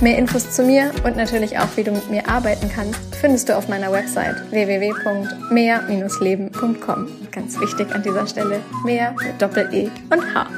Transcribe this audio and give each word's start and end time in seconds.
Mehr 0.00 0.18
Infos 0.18 0.50
zu 0.50 0.64
mir 0.64 0.90
und 1.04 1.16
natürlich 1.16 1.56
auch, 1.58 1.76
wie 1.76 1.84
du 1.84 1.92
mit 1.92 2.10
mir 2.10 2.28
arbeiten 2.28 2.68
kannst, 2.68 2.98
findest 3.14 3.48
du 3.48 3.56
auf 3.56 3.68
meiner 3.68 3.92
Website 3.92 4.34
www.mehr-leben.com. 4.50 7.08
Ganz 7.30 7.60
wichtig 7.60 7.94
an 7.94 8.02
dieser 8.02 8.26
Stelle, 8.26 8.60
mehr 8.84 9.14
mit 9.24 9.40
Doppel-E 9.40 9.88
und 10.10 10.34
H. 10.34 10.48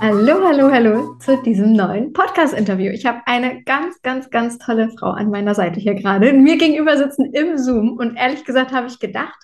Hallo, 0.00 0.44
hallo, 0.44 0.68
hallo 0.70 1.14
zu 1.20 1.40
diesem 1.42 1.74
neuen 1.74 2.12
Podcast-Interview. 2.12 2.90
Ich 2.90 3.06
habe 3.06 3.20
eine 3.26 3.62
ganz, 3.62 4.02
ganz, 4.02 4.28
ganz 4.30 4.58
tolle 4.58 4.90
Frau 4.98 5.10
an 5.10 5.30
meiner 5.30 5.54
Seite 5.54 5.78
hier 5.78 5.94
gerade. 5.94 6.32
Mir 6.32 6.58
gegenüber 6.58 6.96
sitzen 6.96 7.32
im 7.32 7.56
Zoom 7.56 7.98
und 7.98 8.16
ehrlich 8.16 8.44
gesagt 8.44 8.72
habe 8.72 8.88
ich 8.88 8.98
gedacht, 8.98 9.38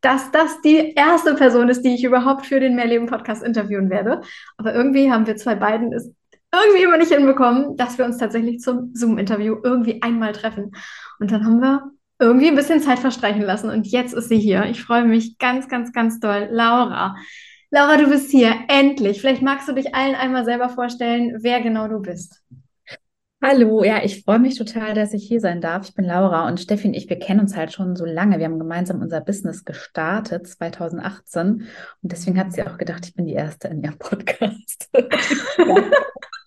dass 0.00 0.32
das 0.32 0.60
die 0.62 0.94
erste 0.94 1.34
Person 1.34 1.68
ist, 1.68 1.82
die 1.82 1.94
ich 1.94 2.02
überhaupt 2.02 2.46
für 2.46 2.58
den 2.58 2.74
Mehrleben-Podcast 2.74 3.44
interviewen 3.44 3.88
werde. 3.88 4.22
Aber 4.56 4.74
irgendwie 4.74 5.12
haben 5.12 5.28
wir 5.28 5.36
zwei 5.36 5.54
beiden 5.54 5.92
es 5.92 6.10
irgendwie 6.52 6.82
immer 6.82 6.98
nicht 6.98 7.12
hinbekommen, 7.12 7.76
dass 7.76 7.98
wir 7.98 8.04
uns 8.04 8.18
tatsächlich 8.18 8.60
zum 8.60 8.94
Zoom-Interview 8.94 9.56
irgendwie 9.62 10.02
einmal 10.02 10.32
treffen. 10.32 10.72
Und 11.18 11.30
dann 11.30 11.44
haben 11.44 11.60
wir 11.60 11.90
irgendwie 12.18 12.48
ein 12.48 12.56
bisschen 12.56 12.80
Zeit 12.80 12.98
verstreichen 12.98 13.42
lassen 13.42 13.70
und 13.70 13.86
jetzt 13.86 14.12
ist 14.12 14.28
sie 14.28 14.38
hier. 14.38 14.66
Ich 14.66 14.82
freue 14.82 15.04
mich 15.04 15.38
ganz, 15.38 15.68
ganz, 15.68 15.92
ganz 15.92 16.20
doll. 16.20 16.48
Laura. 16.50 17.16
Laura, 17.70 17.96
du 17.96 18.10
bist 18.10 18.30
hier. 18.30 18.54
Endlich. 18.68 19.20
Vielleicht 19.20 19.42
magst 19.42 19.68
du 19.68 19.72
dich 19.72 19.94
allen 19.94 20.14
einmal 20.14 20.44
selber 20.44 20.68
vorstellen, 20.68 21.38
wer 21.40 21.60
genau 21.62 21.88
du 21.88 22.00
bist. 22.00 22.42
Hallo, 23.42 23.82
ja, 23.84 24.04
ich 24.04 24.22
freue 24.22 24.38
mich 24.38 24.58
total, 24.58 24.92
dass 24.92 25.14
ich 25.14 25.26
hier 25.26 25.40
sein 25.40 25.62
darf. 25.62 25.88
Ich 25.88 25.94
bin 25.94 26.04
Laura 26.04 26.46
und 26.46 26.60
Steffi 26.60 26.88
und 26.88 26.94
ich, 26.94 27.08
wir 27.08 27.18
kennen 27.18 27.40
uns 27.40 27.56
halt 27.56 27.72
schon 27.72 27.96
so 27.96 28.04
lange. 28.04 28.38
Wir 28.38 28.44
haben 28.44 28.58
gemeinsam 28.58 29.00
unser 29.00 29.22
Business 29.22 29.64
gestartet 29.64 30.46
2018 30.46 31.46
und 31.46 31.66
deswegen 32.02 32.38
hat 32.38 32.52
sie 32.52 32.62
auch 32.64 32.76
gedacht, 32.76 33.06
ich 33.06 33.14
bin 33.14 33.24
die 33.24 33.32
Erste 33.32 33.68
in 33.68 33.82
ihrem 33.82 33.96
Podcast. 33.96 34.90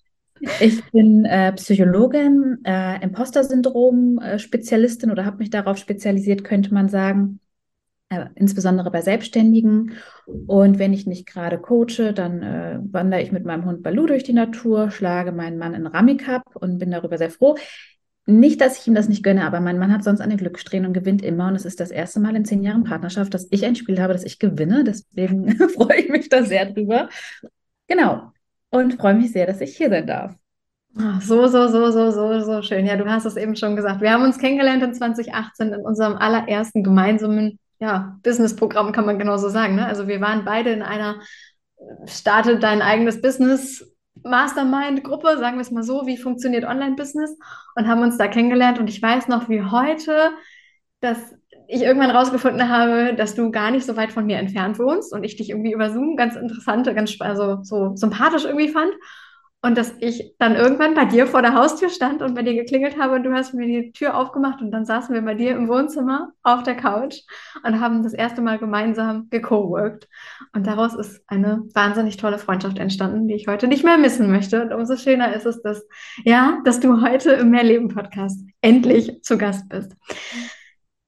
Ich 0.60 0.84
bin 0.90 1.24
äh, 1.24 1.52
Psychologin, 1.52 2.58
äh, 2.64 3.02
Imposter-Syndrom-Spezialistin 3.02 5.10
oder 5.10 5.24
habe 5.24 5.38
mich 5.38 5.50
darauf 5.50 5.78
spezialisiert, 5.78 6.44
könnte 6.44 6.72
man 6.72 6.88
sagen, 6.88 7.40
äh, 8.10 8.26
insbesondere 8.34 8.90
bei 8.90 9.00
Selbstständigen. 9.00 9.92
Und 10.46 10.78
wenn 10.78 10.92
ich 10.92 11.06
nicht 11.06 11.26
gerade 11.26 11.58
coache, 11.58 12.12
dann 12.14 12.42
äh, 12.42 12.78
wandere 12.90 13.22
ich 13.22 13.32
mit 13.32 13.44
meinem 13.44 13.64
Hund 13.64 13.82
Balu 13.82 14.06
durch 14.06 14.24
die 14.24 14.32
Natur, 14.32 14.90
schlage 14.90 15.32
meinen 15.32 15.58
Mann 15.58 15.74
in 15.74 15.86
Ramikap 15.86 16.56
und 16.56 16.78
bin 16.78 16.90
darüber 16.90 17.18
sehr 17.18 17.30
froh. 17.30 17.56
Nicht, 18.26 18.62
dass 18.62 18.80
ich 18.80 18.86
ihm 18.86 18.94
das 18.94 19.08
nicht 19.08 19.22
gönne, 19.22 19.44
aber 19.44 19.60
mein 19.60 19.78
Mann 19.78 19.92
hat 19.92 20.02
sonst 20.02 20.20
eine 20.20 20.36
Glückssträhne 20.36 20.86
und 20.86 20.94
gewinnt 20.94 21.22
immer. 21.22 21.48
Und 21.48 21.56
es 21.56 21.66
ist 21.66 21.78
das 21.78 21.90
erste 21.90 22.20
Mal 22.20 22.34
in 22.36 22.46
zehn 22.46 22.62
Jahren 22.62 22.84
Partnerschaft, 22.84 23.34
dass 23.34 23.48
ich 23.50 23.66
ein 23.66 23.76
Spiel 23.76 24.00
habe, 24.00 24.14
das 24.14 24.24
ich 24.24 24.38
gewinne. 24.38 24.82
Deswegen 24.84 25.54
freue 25.70 26.00
ich 26.00 26.08
mich 26.08 26.30
da 26.30 26.42
sehr 26.42 26.72
drüber. 26.72 27.10
Genau 27.86 28.33
und 28.74 28.94
freue 28.94 29.14
mich 29.14 29.32
sehr, 29.32 29.46
dass 29.46 29.60
ich 29.60 29.76
hier 29.76 29.88
sein 29.88 30.06
darf. 30.06 30.34
Ach, 30.98 31.20
so, 31.22 31.46
so, 31.46 31.68
so, 31.68 31.90
so, 31.90 32.10
so, 32.10 32.40
so 32.40 32.62
schön. 32.62 32.86
Ja, 32.86 32.96
du 32.96 33.06
hast 33.06 33.24
es 33.24 33.36
eben 33.36 33.56
schon 33.56 33.76
gesagt. 33.76 34.00
Wir 34.00 34.12
haben 34.12 34.24
uns 34.24 34.38
kennengelernt 34.38 34.82
in 34.82 34.94
2018 34.94 35.72
in 35.72 35.80
unserem 35.80 36.16
allerersten 36.16 36.82
gemeinsamen 36.82 37.58
ja, 37.78 38.18
Business-Programm, 38.22 38.92
kann 38.92 39.06
man 39.06 39.18
genauso 39.18 39.48
sagen. 39.48 39.76
Ne? 39.76 39.86
Also 39.86 40.08
wir 40.08 40.20
waren 40.20 40.44
beide 40.44 40.70
in 40.70 40.82
einer 40.82 41.20
Starte 42.06 42.58
dein 42.58 42.82
eigenes 42.82 43.20
Business 43.20 43.92
Mastermind-Gruppe, 44.22 45.38
sagen 45.38 45.56
wir 45.56 45.62
es 45.62 45.70
mal 45.70 45.82
so, 45.82 46.06
wie 46.06 46.16
funktioniert 46.16 46.64
Online-Business 46.64 47.36
und 47.76 47.88
haben 47.88 48.02
uns 48.02 48.16
da 48.16 48.26
kennengelernt. 48.26 48.78
Und 48.78 48.88
ich 48.88 49.02
weiß 49.02 49.28
noch 49.28 49.48
wie 49.48 49.62
heute, 49.62 50.30
dass 51.00 51.18
ich 51.68 51.82
irgendwann 51.82 52.10
rausgefunden 52.10 52.68
habe, 52.68 53.14
dass 53.14 53.34
du 53.34 53.50
gar 53.50 53.70
nicht 53.70 53.86
so 53.86 53.96
weit 53.96 54.12
von 54.12 54.26
mir 54.26 54.38
entfernt 54.38 54.78
wohnst 54.78 55.12
und 55.12 55.24
ich 55.24 55.36
dich 55.36 55.50
irgendwie 55.50 55.72
über 55.72 55.90
Zoom 55.90 56.16
ganz 56.16 56.36
interessant, 56.36 56.86
ganz 56.94 57.16
also 57.20 57.58
so 57.62 57.94
sympathisch 57.96 58.44
irgendwie 58.44 58.68
fand. 58.68 58.92
Und 59.64 59.78
dass 59.78 59.94
ich 60.00 60.34
dann 60.38 60.56
irgendwann 60.56 60.92
bei 60.92 61.06
dir 61.06 61.26
vor 61.26 61.40
der 61.40 61.54
Haustür 61.54 61.88
stand 61.88 62.20
und 62.20 62.34
bei 62.34 62.42
dir 62.42 62.52
geklingelt 62.52 63.00
habe 63.00 63.14
und 63.14 63.22
du 63.22 63.32
hast 63.32 63.54
mir 63.54 63.66
die 63.66 63.92
Tür 63.92 64.14
aufgemacht 64.14 64.60
und 64.60 64.70
dann 64.70 64.84
saßen 64.84 65.14
wir 65.14 65.22
bei 65.22 65.32
dir 65.32 65.52
im 65.52 65.68
Wohnzimmer 65.68 66.32
auf 66.42 66.64
der 66.64 66.74
Couch 66.74 67.20
und 67.62 67.80
haben 67.80 68.02
das 68.02 68.12
erste 68.12 68.42
Mal 68.42 68.58
gemeinsam 68.58 69.28
gecoworked. 69.30 70.06
Und 70.52 70.66
daraus 70.66 70.94
ist 70.94 71.22
eine 71.28 71.62
wahnsinnig 71.72 72.18
tolle 72.18 72.36
Freundschaft 72.36 72.78
entstanden, 72.78 73.26
die 73.26 73.36
ich 73.36 73.48
heute 73.48 73.66
nicht 73.66 73.84
mehr 73.84 73.96
missen 73.96 74.30
möchte. 74.30 74.64
Und 74.64 74.74
umso 74.74 74.96
schöner 74.96 75.34
ist 75.34 75.46
es, 75.46 75.62
dass, 75.62 75.82
ja, 76.26 76.58
dass 76.66 76.80
du 76.80 77.00
heute 77.00 77.30
im 77.30 77.48
Mehrleben 77.48 77.88
Podcast 77.88 78.44
endlich 78.60 79.22
zu 79.22 79.38
Gast 79.38 79.70
bist. 79.70 79.92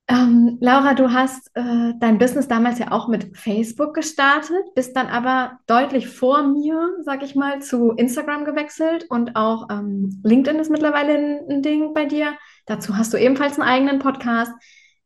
Ähm, 0.08 0.58
Laura, 0.60 0.94
du 0.94 1.12
hast 1.12 1.50
äh, 1.54 1.92
dein 1.98 2.18
Business 2.18 2.46
damals 2.46 2.78
ja 2.78 2.92
auch 2.92 3.08
mit 3.08 3.36
Facebook 3.36 3.92
gestartet, 3.92 4.62
bist 4.76 4.96
dann 4.96 5.08
aber 5.08 5.58
deutlich 5.66 6.06
vor 6.06 6.46
mir, 6.46 6.90
sag 7.02 7.24
ich 7.24 7.34
mal, 7.34 7.60
zu 7.60 7.90
Instagram 7.90 8.44
gewechselt 8.44 9.06
und 9.10 9.34
auch 9.34 9.68
ähm, 9.68 10.20
LinkedIn 10.22 10.60
ist 10.60 10.70
mittlerweile 10.70 11.40
ein, 11.48 11.62
Ding 11.62 11.92
bei 11.92 12.04
dir. 12.04 12.34
Dazu 12.66 12.96
hast 12.96 13.12
du 13.12 13.16
ebenfalls 13.16 13.58
einen 13.58 13.68
eigenen 13.68 13.98
Podcast. 13.98 14.52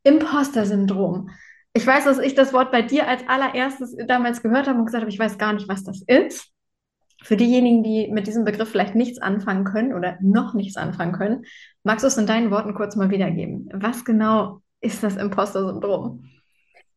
Imposter-Syndrom. 0.03 1.31
Ich 1.73 1.87
weiß, 1.87 2.05
dass 2.05 2.19
ich 2.19 2.35
das 2.35 2.53
Wort 2.53 2.71
bei 2.71 2.83
dir 2.83 3.07
als 3.09 3.27
allererstes 3.27 3.97
damals 4.07 4.43
gehört 4.43 4.67
habe 4.67 4.79
und 4.79 4.87
gesagt 4.87 5.03
habe, 5.03 5.11
ich 5.11 5.19
weiß 5.19 5.39
gar 5.39 5.53
nicht, 5.53 5.69
was 5.69 5.85
das 5.85 6.03
ist. 6.07 6.51
Für 7.23 7.37
diejenigen, 7.37 7.83
die 7.83 8.09
mit 8.09 8.27
diesem 8.27 8.45
Begriff 8.45 8.71
vielleicht 8.71 8.95
nichts 8.95 9.21
anfangen 9.21 9.65
können 9.65 9.95
oder 9.95 10.17
noch 10.21 10.55
nichts 10.55 10.77
anfangen 10.77 11.13
können, 11.13 11.45
magst 11.85 12.03
du 12.03 12.09
es 12.09 12.17
in 12.17 12.27
deinen 12.27 12.51
Worten 12.51 12.75
kurz 12.75 12.97
mal 12.97 13.11
wiedergeben? 13.11 13.69
Was 13.75 14.05
genau 14.07 14.63
ist 14.81 15.03
das 15.03 15.17
Imposter-Syndrom? 15.17 16.25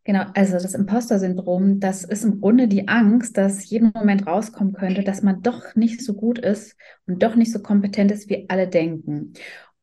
Genau, 0.05 0.25
also 0.33 0.53
das 0.53 0.73
Imposter-Syndrom, 0.73 1.79
das 1.79 2.03
ist 2.03 2.25
im 2.25 2.41
Grunde 2.41 2.67
die 2.67 2.89
Angst, 2.89 3.37
dass 3.37 3.69
jeden 3.69 3.91
Moment 3.93 4.27
rauskommen 4.27 4.73
könnte, 4.73 5.03
dass 5.03 5.21
man 5.21 5.41
doch 5.41 5.75
nicht 5.75 6.01
so 6.01 6.13
gut 6.13 6.39
ist 6.39 6.75
und 7.07 7.23
doch 7.23 7.35
nicht 7.35 7.53
so 7.53 7.59
kompetent 7.59 8.11
ist, 8.11 8.29
wie 8.29 8.49
alle 8.49 8.67
denken. 8.67 9.33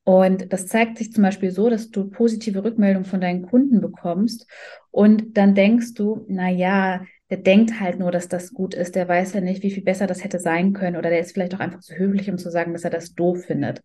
Und 0.04 0.52
das 0.52 0.66
zeigt 0.66 0.98
sich 0.98 1.12
zum 1.12 1.22
Beispiel 1.22 1.50
so, 1.50 1.70
dass 1.70 1.90
du 1.90 2.10
positive 2.10 2.64
Rückmeldungen 2.64 3.08
von 3.08 3.20
deinen 3.20 3.42
Kunden 3.42 3.80
bekommst 3.80 4.46
und 4.90 5.36
dann 5.38 5.54
denkst 5.54 5.94
du, 5.94 6.24
na 6.28 6.50
ja, 6.50 7.02
der 7.30 7.38
denkt 7.38 7.78
halt 7.78 7.98
nur, 7.98 8.10
dass 8.10 8.28
das 8.28 8.52
gut 8.52 8.74
ist, 8.74 8.96
der 8.96 9.08
weiß 9.08 9.34
ja 9.34 9.40
nicht, 9.40 9.62
wie 9.62 9.70
viel 9.70 9.84
besser 9.84 10.08
das 10.08 10.24
hätte 10.24 10.40
sein 10.40 10.72
können 10.72 10.96
oder 10.96 11.10
der 11.10 11.20
ist 11.20 11.32
vielleicht 11.32 11.54
auch 11.54 11.60
einfach 11.60 11.78
zu 11.78 11.94
höflich, 11.94 12.28
um 12.28 12.38
zu 12.38 12.50
sagen, 12.50 12.72
dass 12.72 12.82
er 12.82 12.90
das 12.90 13.14
doof 13.14 13.44
findet. 13.44 13.82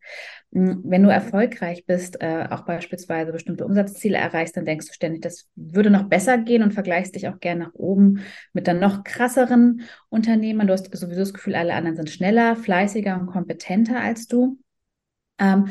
Hm, 0.51 0.81
wenn 0.83 1.03
du 1.03 1.09
erfolgreich 1.09 1.85
bist, 1.85 2.21
äh, 2.21 2.47
auch 2.49 2.65
beispielsweise 2.65 3.31
bestimmte 3.31 3.65
Umsatzziele 3.65 4.17
erreichst, 4.17 4.57
dann 4.57 4.65
denkst 4.65 4.87
du 4.87 4.93
ständig, 4.93 5.21
das 5.21 5.47
würde 5.55 5.91
noch 5.91 6.09
besser 6.09 6.39
gehen 6.39 6.63
und 6.63 6.73
vergleichst 6.73 7.13
dich 7.13 7.27
auch 7.27 7.39
gern 7.39 7.59
nach 7.59 7.73
oben 7.73 8.21
mit 8.51 8.67
dann 8.67 8.79
noch 8.79 9.03
krasseren 9.03 9.81
Unternehmern. 10.09 10.65
Du 10.65 10.73
hast 10.73 10.95
sowieso 10.95 11.19
das 11.19 11.33
Gefühl, 11.33 11.55
alle 11.55 11.75
anderen 11.75 11.97
sind 11.97 12.09
schneller, 12.09 12.55
fleißiger 12.55 13.19
und 13.19 13.27
kompetenter 13.27 14.01
als 14.01 14.25
du. 14.27 14.57
Ähm, 15.37 15.67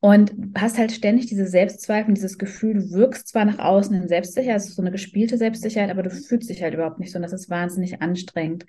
und 0.00 0.32
hast 0.56 0.78
halt 0.78 0.92
ständig 0.92 1.26
diese 1.26 1.46
Selbstzweifel, 1.46 2.14
dieses 2.14 2.38
Gefühl, 2.38 2.74
du 2.74 2.90
wirkst 2.90 3.28
zwar 3.28 3.44
nach 3.44 3.58
außen 3.58 3.94
in 3.94 4.08
Selbstsicherheit, 4.08 4.60
es 4.60 4.68
ist 4.68 4.76
so 4.76 4.82
eine 4.82 4.90
gespielte 4.90 5.36
Selbstsicherheit, 5.36 5.90
aber 5.90 6.02
du 6.02 6.10
fühlst 6.10 6.48
dich 6.48 6.62
halt 6.62 6.74
überhaupt 6.74 6.98
nicht 6.98 7.12
so 7.12 7.16
und 7.18 7.22
das 7.22 7.34
ist 7.34 7.50
wahnsinnig 7.50 8.00
anstrengend. 8.00 8.66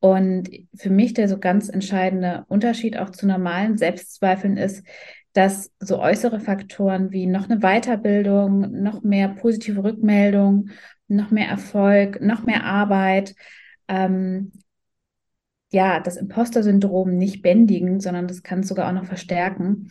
Und 0.00 0.50
für 0.74 0.90
mich 0.90 1.14
der 1.14 1.28
so 1.28 1.38
ganz 1.38 1.68
entscheidende 1.68 2.44
Unterschied 2.48 2.98
auch 2.98 3.10
zu 3.10 3.26
normalen 3.26 3.78
Selbstzweifeln 3.78 4.56
ist, 4.56 4.84
dass 5.32 5.70
so 5.78 5.98
äußere 5.98 6.40
Faktoren 6.40 7.10
wie 7.12 7.26
noch 7.26 7.48
eine 7.48 7.60
Weiterbildung, 7.60 8.82
noch 8.82 9.02
mehr 9.02 9.28
positive 9.28 9.82
Rückmeldung, 9.82 10.70
noch 11.08 11.30
mehr 11.30 11.48
Erfolg, 11.48 12.20
noch 12.20 12.44
mehr 12.44 12.64
Arbeit, 12.64 13.34
ähm, 13.88 14.52
ja, 15.70 16.00
das 16.00 16.16
Imposter-Syndrom 16.16 17.16
nicht 17.16 17.42
bändigen, 17.42 18.00
sondern 18.00 18.28
das 18.28 18.42
kann 18.42 18.60
es 18.60 18.68
sogar 18.68 18.88
auch 18.88 18.92
noch 18.92 19.06
verstärken. 19.06 19.90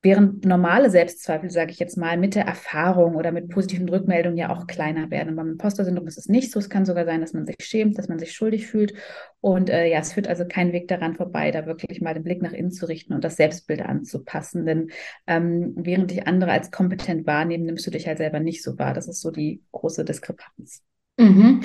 Während 0.00 0.44
normale 0.44 0.90
Selbstzweifel, 0.90 1.50
sage 1.50 1.72
ich 1.72 1.80
jetzt 1.80 1.96
mal, 1.96 2.16
mit 2.16 2.36
der 2.36 2.44
Erfahrung 2.44 3.16
oder 3.16 3.32
mit 3.32 3.48
positiven 3.48 3.88
Rückmeldungen 3.88 4.38
ja 4.38 4.50
auch 4.50 4.68
kleiner 4.68 5.10
werden. 5.10 5.34
beim 5.34 5.50
Imposter-Syndrom 5.50 6.06
ist 6.06 6.18
es 6.18 6.28
nicht 6.28 6.52
so. 6.52 6.60
Es 6.60 6.70
kann 6.70 6.86
sogar 6.86 7.04
sein, 7.04 7.20
dass 7.20 7.32
man 7.32 7.46
sich 7.46 7.56
schämt, 7.60 7.98
dass 7.98 8.08
man 8.08 8.20
sich 8.20 8.32
schuldig 8.32 8.68
fühlt. 8.68 8.94
Und 9.40 9.70
äh, 9.70 9.90
ja, 9.90 9.98
es 9.98 10.12
führt 10.12 10.28
also 10.28 10.44
kein 10.46 10.72
Weg 10.72 10.86
daran 10.86 11.16
vorbei, 11.16 11.50
da 11.50 11.66
wirklich 11.66 12.00
mal 12.00 12.14
den 12.14 12.22
Blick 12.22 12.42
nach 12.42 12.52
innen 12.52 12.70
zu 12.70 12.86
richten 12.86 13.12
und 13.12 13.24
das 13.24 13.34
Selbstbild 13.34 13.82
anzupassen. 13.82 14.66
Denn 14.66 14.92
ähm, 15.26 15.74
während 15.76 16.12
dich 16.12 16.28
andere 16.28 16.52
als 16.52 16.70
kompetent 16.70 17.26
wahrnehmen, 17.26 17.64
nimmst 17.64 17.84
du 17.84 17.90
dich 17.90 18.06
halt 18.06 18.18
selber 18.18 18.38
nicht 18.38 18.62
so 18.62 18.78
wahr. 18.78 18.94
Das 18.94 19.08
ist 19.08 19.20
so 19.20 19.32
die 19.32 19.64
große 19.72 20.04
Diskrepanz. 20.04 20.84
Mhm. 21.18 21.62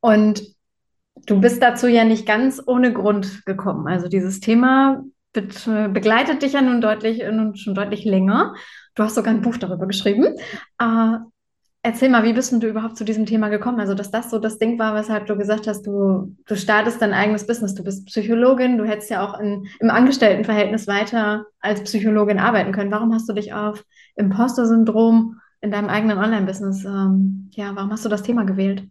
Und 0.00 0.42
du 1.26 1.40
bist 1.40 1.62
dazu 1.62 1.86
ja 1.86 2.04
nicht 2.04 2.26
ganz 2.26 2.60
ohne 2.66 2.92
Grund 2.92 3.46
gekommen. 3.46 3.86
Also 3.86 4.08
dieses 4.08 4.40
Thema 4.40 5.04
begleitet 5.42 6.42
dich 6.42 6.52
ja 6.52 6.62
nun 6.62 6.80
deutlich, 6.80 7.22
nun 7.30 7.56
schon 7.56 7.74
deutlich 7.74 8.04
länger. 8.04 8.54
Du 8.94 9.02
hast 9.02 9.14
sogar 9.14 9.32
ein 9.32 9.42
Buch 9.42 9.56
darüber 9.56 9.86
geschrieben. 9.86 10.34
Äh, 10.78 11.18
Erzähl 11.80 12.08
mal, 12.08 12.24
wie 12.24 12.32
bist 12.32 12.52
du 12.52 12.66
überhaupt 12.66 12.96
zu 12.96 13.04
diesem 13.04 13.24
Thema 13.24 13.48
gekommen? 13.48 13.78
Also, 13.78 13.94
dass 13.94 14.10
das 14.10 14.30
so 14.30 14.40
das 14.40 14.58
Ding 14.58 14.78
war, 14.80 14.96
weshalb 14.96 15.26
du 15.26 15.36
gesagt 15.36 15.68
hast, 15.68 15.86
du, 15.86 16.36
du 16.44 16.56
startest 16.56 17.00
dein 17.00 17.14
eigenes 17.14 17.46
Business. 17.46 17.74
Du 17.74 17.84
bist 17.84 18.06
Psychologin, 18.06 18.78
du 18.78 18.84
hättest 18.84 19.10
ja 19.10 19.24
auch 19.24 19.38
in, 19.38 19.64
im 19.78 19.88
Angestelltenverhältnis 19.88 20.88
weiter 20.88 21.46
als 21.60 21.82
Psychologin 21.84 22.40
arbeiten 22.40 22.72
können. 22.72 22.90
Warum 22.90 23.14
hast 23.14 23.28
du 23.28 23.32
dich 23.32 23.54
auf 23.54 23.84
Imposter-Syndrom 24.16 25.36
in 25.60 25.70
deinem 25.70 25.88
eigenen 25.88 26.18
Online-Business, 26.18 26.84
ähm, 26.84 27.50
ja, 27.52 27.74
warum 27.74 27.90
hast 27.90 28.04
du 28.04 28.08
das 28.08 28.22
Thema 28.22 28.44
gewählt? 28.44 28.84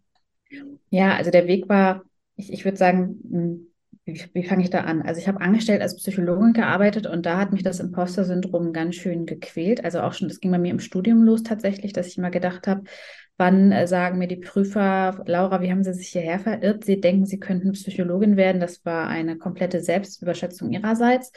Ja, 0.90 1.16
also 1.16 1.32
der 1.32 1.48
Weg 1.48 1.70
war, 1.70 2.04
ich, 2.36 2.52
ich 2.52 2.66
würde 2.66 2.78
sagen, 2.78 3.67
wie, 4.08 4.24
wie 4.34 4.44
fange 4.44 4.64
ich 4.64 4.70
da 4.70 4.82
an? 4.82 5.02
Also 5.02 5.20
ich 5.20 5.28
habe 5.28 5.42
angestellt 5.42 5.82
als 5.82 5.98
Psychologin 5.98 6.54
gearbeitet 6.54 7.06
und 7.08 7.26
da 7.26 7.38
hat 7.38 7.52
mich 7.52 7.62
das 7.62 7.82
Imposter-Syndrom 7.82 8.72
ganz 8.72 8.96
schön 8.96 9.26
gequält. 9.26 9.84
Also 9.84 10.00
auch 10.00 10.14
schon, 10.14 10.30
das 10.30 10.40
ging 10.40 10.50
bei 10.50 10.58
mir 10.58 10.72
im 10.72 10.80
Studium 10.80 11.24
los 11.24 11.44
tatsächlich, 11.44 11.92
dass 11.92 12.08
ich 12.08 12.18
immer 12.18 12.32
gedacht 12.32 12.68
habe, 12.68 12.84
wann 13.36 13.74
äh, 13.74 13.86
sagen 13.86 14.18
mir 14.18 14.30
die 14.30 14.38
Prüfer, 14.38 15.24
Laura, 15.28 15.62
wie 15.62 15.70
haben 15.70 15.84
Sie 15.84 15.94
sich 15.94 16.08
hierher 16.08 16.40
verirrt? 16.40 16.86
Sie 16.86 17.02
denken, 17.02 17.26
Sie 17.26 17.40
könnten 17.40 17.74
Psychologin 17.74 18.38
werden. 18.38 18.62
Das 18.62 18.86
war 18.86 19.08
eine 19.08 19.38
komplette 19.38 19.82
Selbstüberschätzung 19.82 20.72
ihrerseits. 20.72 21.34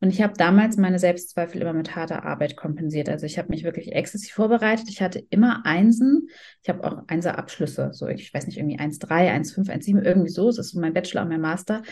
Und 0.00 0.10
ich 0.10 0.20
habe 0.20 0.34
damals 0.36 0.76
meine 0.76 0.98
Selbstzweifel 0.98 1.62
immer 1.62 1.72
mit 1.72 1.96
harter 1.96 2.24
Arbeit 2.24 2.56
kompensiert. 2.56 3.08
Also 3.08 3.26
ich 3.26 3.38
habe 3.38 3.48
mich 3.48 3.64
wirklich 3.64 3.92
exzessiv 3.92 4.34
vorbereitet. 4.34 4.88
Ich 4.88 5.00
hatte 5.00 5.24
immer 5.30 5.64
Einsen. 5.64 6.28
Ich 6.62 6.68
habe 6.68 6.84
auch 6.84 7.04
Einser-Abschlüsse. 7.06 7.90
So, 7.92 8.08
ich 8.08 8.34
weiß 8.34 8.46
nicht, 8.46 8.58
irgendwie 8.58 8.78
1,3, 8.78 9.30
1,5, 9.30 9.70
1,7, 9.70 10.02
irgendwie 10.02 10.28
so. 10.28 10.48
Es 10.48 10.58
ist 10.58 10.74
mein 10.74 10.92
Bachelor 10.92 11.22
und 11.22 11.28
mein 11.28 11.40
Master. 11.40 11.82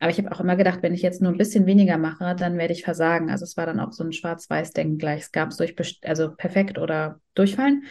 Aber 0.00 0.10
ich 0.10 0.18
habe 0.18 0.32
auch 0.32 0.40
immer 0.40 0.56
gedacht, 0.56 0.82
wenn 0.82 0.94
ich 0.94 1.02
jetzt 1.02 1.20
nur 1.20 1.30
ein 1.30 1.38
bisschen 1.38 1.66
weniger 1.66 1.98
mache, 1.98 2.34
dann 2.34 2.56
werde 2.56 2.72
ich 2.72 2.82
versagen. 2.82 3.30
Also 3.30 3.44
es 3.44 3.56
war 3.58 3.66
dann 3.66 3.78
auch 3.78 3.92
so 3.92 4.02
ein 4.02 4.12
Schwarz-Weiß-Denken 4.12 4.96
gleich. 4.96 5.20
Es 5.20 5.32
gab 5.32 5.50
es 5.50 5.58
durch, 5.58 6.00
also 6.04 6.34
perfekt 6.34 6.78
oder 6.78 7.20
durchfallen. 7.34 7.84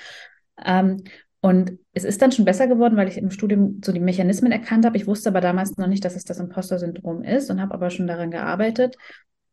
Ähm, 0.65 1.03
und 1.41 1.77
es 1.93 2.03
ist 2.03 2.21
dann 2.21 2.31
schon 2.31 2.45
besser 2.45 2.67
geworden, 2.67 2.97
weil 2.97 3.07
ich 3.07 3.17
im 3.17 3.29
Studium 3.29 3.79
so 3.85 3.91
die 3.91 3.99
Mechanismen 3.99 4.51
erkannt 4.51 4.85
habe. 4.85 4.97
Ich 4.97 5.07
wusste 5.07 5.29
aber 5.29 5.39
damals 5.39 5.77
noch 5.77 5.87
nicht, 5.87 6.03
dass 6.03 6.15
es 6.15 6.25
das 6.25 6.39
Imposter-Syndrom 6.39 7.23
ist 7.23 7.49
und 7.51 7.61
habe 7.61 7.75
aber 7.75 7.91
schon 7.91 8.07
daran 8.07 8.31
gearbeitet. 8.31 8.97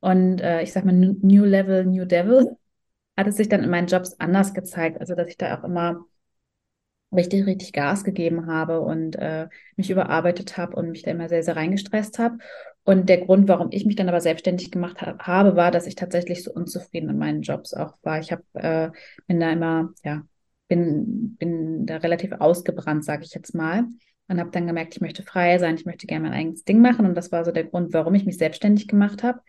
Und 0.00 0.40
äh, 0.40 0.62
ich 0.62 0.72
sag 0.72 0.84
mal, 0.86 0.92
New 0.92 1.44
Level, 1.44 1.84
New 1.84 2.06
Devil 2.06 2.56
hat 3.18 3.26
es 3.26 3.36
sich 3.36 3.48
dann 3.50 3.62
in 3.62 3.70
meinen 3.70 3.86
Jobs 3.86 4.18
anders 4.18 4.54
gezeigt. 4.54 4.98
Also, 4.98 5.14
dass 5.14 5.28
ich 5.28 5.36
da 5.36 5.58
auch 5.58 5.64
immer 5.64 6.06
richtig, 7.12 7.46
richtig 7.46 7.72
Gas 7.72 8.04
gegeben 8.04 8.46
habe 8.46 8.80
und 8.80 9.16
äh, 9.16 9.48
mich 9.76 9.90
überarbeitet 9.90 10.56
habe 10.56 10.76
und 10.76 10.90
mich 10.90 11.02
da 11.02 11.12
immer 11.12 11.28
sehr, 11.28 11.42
sehr 11.42 11.56
reingestresst 11.56 12.18
habe. 12.18 12.38
Und 12.84 13.08
der 13.08 13.18
Grund, 13.18 13.48
warum 13.48 13.68
ich 13.72 13.84
mich 13.84 13.96
dann 13.96 14.08
aber 14.08 14.20
selbstständig 14.20 14.70
gemacht 14.70 15.00
hab, 15.02 15.22
habe, 15.26 15.56
war, 15.56 15.70
dass 15.70 15.86
ich 15.86 15.94
tatsächlich 15.94 16.44
so 16.44 16.52
unzufrieden 16.52 17.10
in 17.10 17.18
meinen 17.18 17.42
Jobs 17.42 17.74
auch 17.74 17.94
war. 18.02 18.20
Ich 18.20 18.32
habe 18.32 18.44
äh, 18.54 18.90
bin 19.26 19.40
da 19.40 19.50
immer, 19.50 19.92
ja, 20.04 20.22
bin, 20.68 21.36
bin 21.36 21.86
da 21.86 21.96
relativ 21.98 22.32
ausgebrannt, 22.32 23.04
sage 23.04 23.24
ich 23.24 23.34
jetzt 23.34 23.54
mal. 23.54 23.84
Und 24.28 24.40
habe 24.40 24.50
dann 24.50 24.66
gemerkt, 24.66 24.94
ich 24.94 25.00
möchte 25.00 25.22
frei 25.22 25.58
sein, 25.58 25.76
ich 25.76 25.84
möchte 25.84 26.08
gerne 26.08 26.28
mein 26.28 26.38
eigenes 26.38 26.64
Ding 26.64 26.80
machen. 26.80 27.06
Und 27.06 27.14
das 27.14 27.30
war 27.30 27.44
so 27.44 27.52
der 27.52 27.64
Grund, 27.64 27.92
warum 27.92 28.14
ich 28.14 28.24
mich 28.24 28.38
selbstständig 28.38 28.88
gemacht 28.88 29.22
habe. 29.22 29.40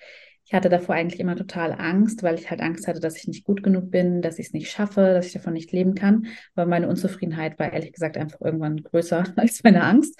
Ich 0.47 0.53
hatte 0.53 0.69
davor 0.69 0.95
eigentlich 0.95 1.19
immer 1.19 1.35
total 1.35 1.73
Angst, 1.73 2.23
weil 2.23 2.35
ich 2.35 2.49
halt 2.49 2.61
Angst 2.61 2.87
hatte, 2.87 3.01
dass 3.01 3.17
ich 3.17 3.27
nicht 3.27 3.43
gut 3.43 3.63
genug 3.63 3.91
bin, 3.91 4.21
dass 4.21 4.39
ich 4.39 4.47
es 4.47 4.53
nicht 4.53 4.71
schaffe, 4.71 5.01
dass 5.01 5.27
ich 5.27 5.33
davon 5.33 5.51
nicht 5.51 5.73
leben 5.73 5.93
kann. 5.93 6.27
Aber 6.55 6.65
meine 6.65 6.87
Unzufriedenheit 6.87 7.59
war 7.59 7.73
ehrlich 7.73 7.91
gesagt 7.91 8.17
einfach 8.17 8.39
irgendwann 8.39 8.81
größer 8.81 9.25
als 9.35 9.61
meine 9.63 9.83
Angst. 9.83 10.17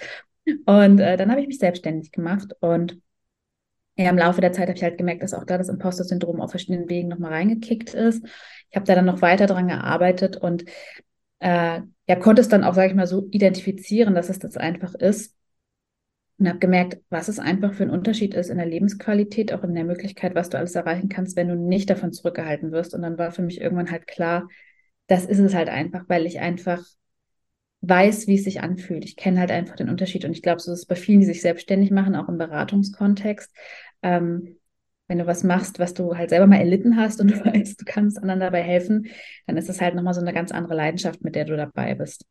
Und 0.66 1.00
äh, 1.00 1.16
dann 1.16 1.30
habe 1.30 1.40
ich 1.40 1.46
mich 1.46 1.58
selbstständig 1.58 2.12
gemacht 2.12 2.52
und 2.60 3.00
ja, 3.96 4.10
im 4.10 4.18
Laufe 4.18 4.40
der 4.40 4.52
Zeit 4.52 4.68
habe 4.68 4.76
ich 4.76 4.82
halt 4.84 4.98
gemerkt, 4.98 5.22
dass 5.22 5.34
auch 5.34 5.44
da 5.44 5.58
das 5.58 5.68
Imposter-Syndrom 5.68 6.40
auf 6.40 6.50
verschiedenen 6.50 6.88
Wegen 6.88 7.08
nochmal 7.08 7.32
reingekickt 7.32 7.94
ist. 7.94 8.24
Ich 8.70 8.76
habe 8.76 8.86
da 8.86 8.94
dann 8.94 9.06
noch 9.06 9.22
weiter 9.22 9.46
dran 9.46 9.68
gearbeitet 9.68 10.36
und 10.36 10.64
äh, 11.40 11.80
ja, 12.06 12.16
konnte 12.16 12.42
es 12.42 12.48
dann 12.48 12.64
auch, 12.64 12.74
sage 12.74 12.90
ich 12.90 12.94
mal, 12.94 13.06
so 13.06 13.26
identifizieren, 13.30 14.14
dass 14.14 14.28
es 14.28 14.38
das 14.38 14.56
einfach 14.56 14.94
ist 14.94 15.37
und 16.38 16.48
habe 16.48 16.58
gemerkt, 16.58 16.98
was 17.10 17.28
es 17.28 17.38
einfach 17.38 17.74
für 17.74 17.82
ein 17.82 17.90
Unterschied 17.90 18.34
ist 18.34 18.48
in 18.48 18.58
der 18.58 18.66
Lebensqualität, 18.66 19.52
auch 19.52 19.64
in 19.64 19.74
der 19.74 19.84
Möglichkeit, 19.84 20.34
was 20.34 20.48
du 20.50 20.58
alles 20.58 20.74
erreichen 20.74 21.08
kannst, 21.08 21.36
wenn 21.36 21.48
du 21.48 21.56
nicht 21.56 21.90
davon 21.90 22.12
zurückgehalten 22.12 22.70
wirst. 22.70 22.94
Und 22.94 23.02
dann 23.02 23.18
war 23.18 23.32
für 23.32 23.42
mich 23.42 23.60
irgendwann 23.60 23.90
halt 23.90 24.06
klar, 24.06 24.48
das 25.08 25.24
ist 25.24 25.40
es 25.40 25.54
halt 25.54 25.68
einfach, 25.68 26.04
weil 26.08 26.26
ich 26.26 26.38
einfach 26.38 26.84
weiß, 27.80 28.26
wie 28.26 28.36
es 28.36 28.44
sich 28.44 28.60
anfühlt. 28.60 29.04
Ich 29.04 29.16
kenne 29.16 29.40
halt 29.40 29.50
einfach 29.50 29.76
den 29.76 29.88
Unterschied. 29.88 30.24
Und 30.24 30.32
ich 30.32 30.42
glaube, 30.42 30.60
so 30.60 30.72
ist 30.72 30.80
es 30.80 30.86
bei 30.86 30.96
vielen, 30.96 31.20
die 31.20 31.26
sich 31.26 31.42
selbstständig 31.42 31.90
machen, 31.90 32.14
auch 32.16 32.28
im 32.28 32.38
Beratungskontext. 32.38 33.52
Ähm, 34.02 34.56
wenn 35.08 35.18
du 35.18 35.26
was 35.26 35.42
machst, 35.42 35.78
was 35.78 35.94
du 35.94 36.16
halt 36.16 36.30
selber 36.30 36.46
mal 36.46 36.58
erlitten 36.58 36.96
hast 36.96 37.20
und 37.20 37.30
du 37.32 37.44
weißt, 37.44 37.80
du 37.80 37.84
kannst 37.84 38.18
anderen 38.18 38.40
dabei 38.40 38.62
helfen, 38.62 39.08
dann 39.46 39.56
ist 39.56 39.68
es 39.68 39.80
halt 39.80 39.94
nochmal 39.94 40.14
so 40.14 40.20
eine 40.20 40.32
ganz 40.32 40.52
andere 40.52 40.74
Leidenschaft, 40.74 41.22
mit 41.22 41.34
der 41.34 41.46
du 41.46 41.56
dabei 41.56 41.94
bist. 41.94 42.24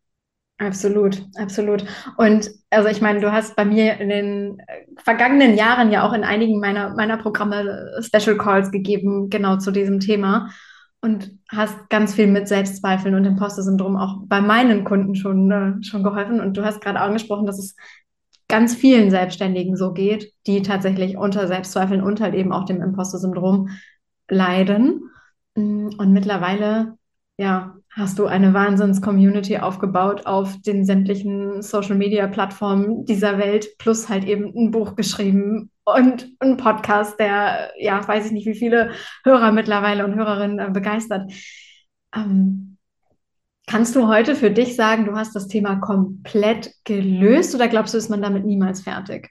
Absolut, 0.59 1.23
absolut. 1.35 1.85
Und 2.17 2.49
also 2.71 2.89
ich 2.89 2.99
meine, 2.99 3.19
du 3.19 3.31
hast 3.31 3.55
bei 3.55 3.63
mir 3.63 3.99
in 3.99 4.09
den 4.09 4.59
äh, 4.59 4.85
vergangenen 5.03 5.55
Jahren 5.55 5.91
ja 5.91 6.07
auch 6.07 6.13
in 6.13 6.23
einigen 6.23 6.59
meiner, 6.59 6.95
meiner 6.95 7.17
Programme 7.17 7.91
äh, 7.97 8.01
Special 8.01 8.37
Calls 8.37 8.71
gegeben, 8.71 9.29
genau 9.29 9.57
zu 9.57 9.69
diesem 9.71 9.99
Thema. 9.99 10.49
Und 10.99 11.31
hast 11.49 11.89
ganz 11.89 12.15
viel 12.15 12.25
mit 12.25 12.47
Selbstzweifeln 12.47 13.13
und 13.13 13.23
Imposter-Syndrom 13.23 13.97
auch 13.97 14.17
bei 14.25 14.41
meinen 14.41 14.83
Kunden 14.83 15.13
schon, 15.13 15.51
äh, 15.51 15.83
schon 15.83 16.03
geholfen. 16.03 16.41
Und 16.41 16.57
du 16.57 16.65
hast 16.65 16.81
gerade 16.81 16.99
angesprochen, 16.99 17.45
dass 17.45 17.59
es 17.59 17.75
ganz 18.47 18.73
vielen 18.73 19.11
Selbstständigen 19.11 19.75
so 19.75 19.93
geht, 19.93 20.33
die 20.47 20.63
tatsächlich 20.63 21.17
unter 21.17 21.47
Selbstzweifeln 21.47 22.01
und 22.01 22.19
halt 22.19 22.33
eben 22.33 22.51
auch 22.51 22.65
dem 22.65 22.81
Imposter-Syndrom 22.81 23.69
leiden. 24.27 25.01
Mm, 25.55 25.89
und 25.97 26.13
mittlerweile, 26.13 26.96
ja, 27.37 27.75
hast 27.91 28.19
du 28.19 28.25
eine 28.25 28.53
Wahnsinns-Community 28.53 29.57
aufgebaut 29.57 30.25
auf 30.25 30.59
den 30.61 30.85
sämtlichen 30.85 31.61
Social-Media-Plattformen 31.61 33.05
dieser 33.05 33.37
Welt, 33.37 33.77
plus 33.77 34.09
halt 34.09 34.25
eben 34.25 34.53
ein 34.55 34.71
Buch 34.71 34.95
geschrieben 34.95 35.71
und 35.85 36.27
ein 36.39 36.57
Podcast, 36.57 37.19
der, 37.19 37.71
ja, 37.77 38.05
weiß 38.05 38.25
ich 38.25 38.31
nicht, 38.31 38.47
wie 38.47 38.55
viele 38.55 38.91
Hörer 39.23 39.51
mittlerweile 39.51 40.03
und 40.03 40.15
Hörerinnen 40.15 40.59
äh, 40.59 40.71
begeistert. 40.71 41.31
Ähm, 42.15 42.77
kannst 43.67 43.95
du 43.95 44.07
heute 44.07 44.35
für 44.35 44.51
dich 44.51 44.75
sagen, 44.75 45.05
du 45.05 45.15
hast 45.15 45.35
das 45.35 45.47
Thema 45.47 45.75
komplett 45.75 46.73
gelöst 46.85 47.53
oder 47.53 47.67
glaubst 47.67 47.93
du, 47.93 47.99
ist 47.99 48.09
man 48.09 48.21
damit 48.21 48.45
niemals 48.45 48.81
fertig? 48.81 49.29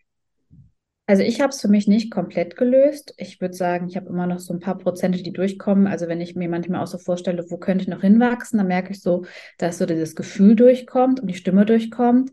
Also 1.08 1.22
ich 1.22 1.40
habe 1.40 1.50
es 1.50 1.60
für 1.60 1.68
mich 1.68 1.86
nicht 1.86 2.10
komplett 2.10 2.56
gelöst. 2.56 3.14
Ich 3.16 3.40
würde 3.40 3.54
sagen, 3.54 3.88
ich 3.88 3.96
habe 3.96 4.08
immer 4.08 4.26
noch 4.26 4.40
so 4.40 4.52
ein 4.52 4.58
paar 4.58 4.76
Prozente, 4.76 5.22
die 5.22 5.32
durchkommen. 5.32 5.86
Also 5.86 6.08
wenn 6.08 6.20
ich 6.20 6.34
mir 6.34 6.48
manchmal 6.48 6.82
auch 6.82 6.88
so 6.88 6.98
vorstelle, 6.98 7.44
wo 7.48 7.58
könnte 7.58 7.82
ich 7.82 7.88
noch 7.88 8.00
hinwachsen, 8.00 8.58
dann 8.58 8.66
merke 8.66 8.90
ich 8.90 9.00
so, 9.00 9.24
dass 9.56 9.78
so 9.78 9.86
dieses 9.86 10.16
Gefühl 10.16 10.56
durchkommt 10.56 11.20
und 11.20 11.28
die 11.28 11.34
Stimme 11.34 11.64
durchkommt. 11.64 12.32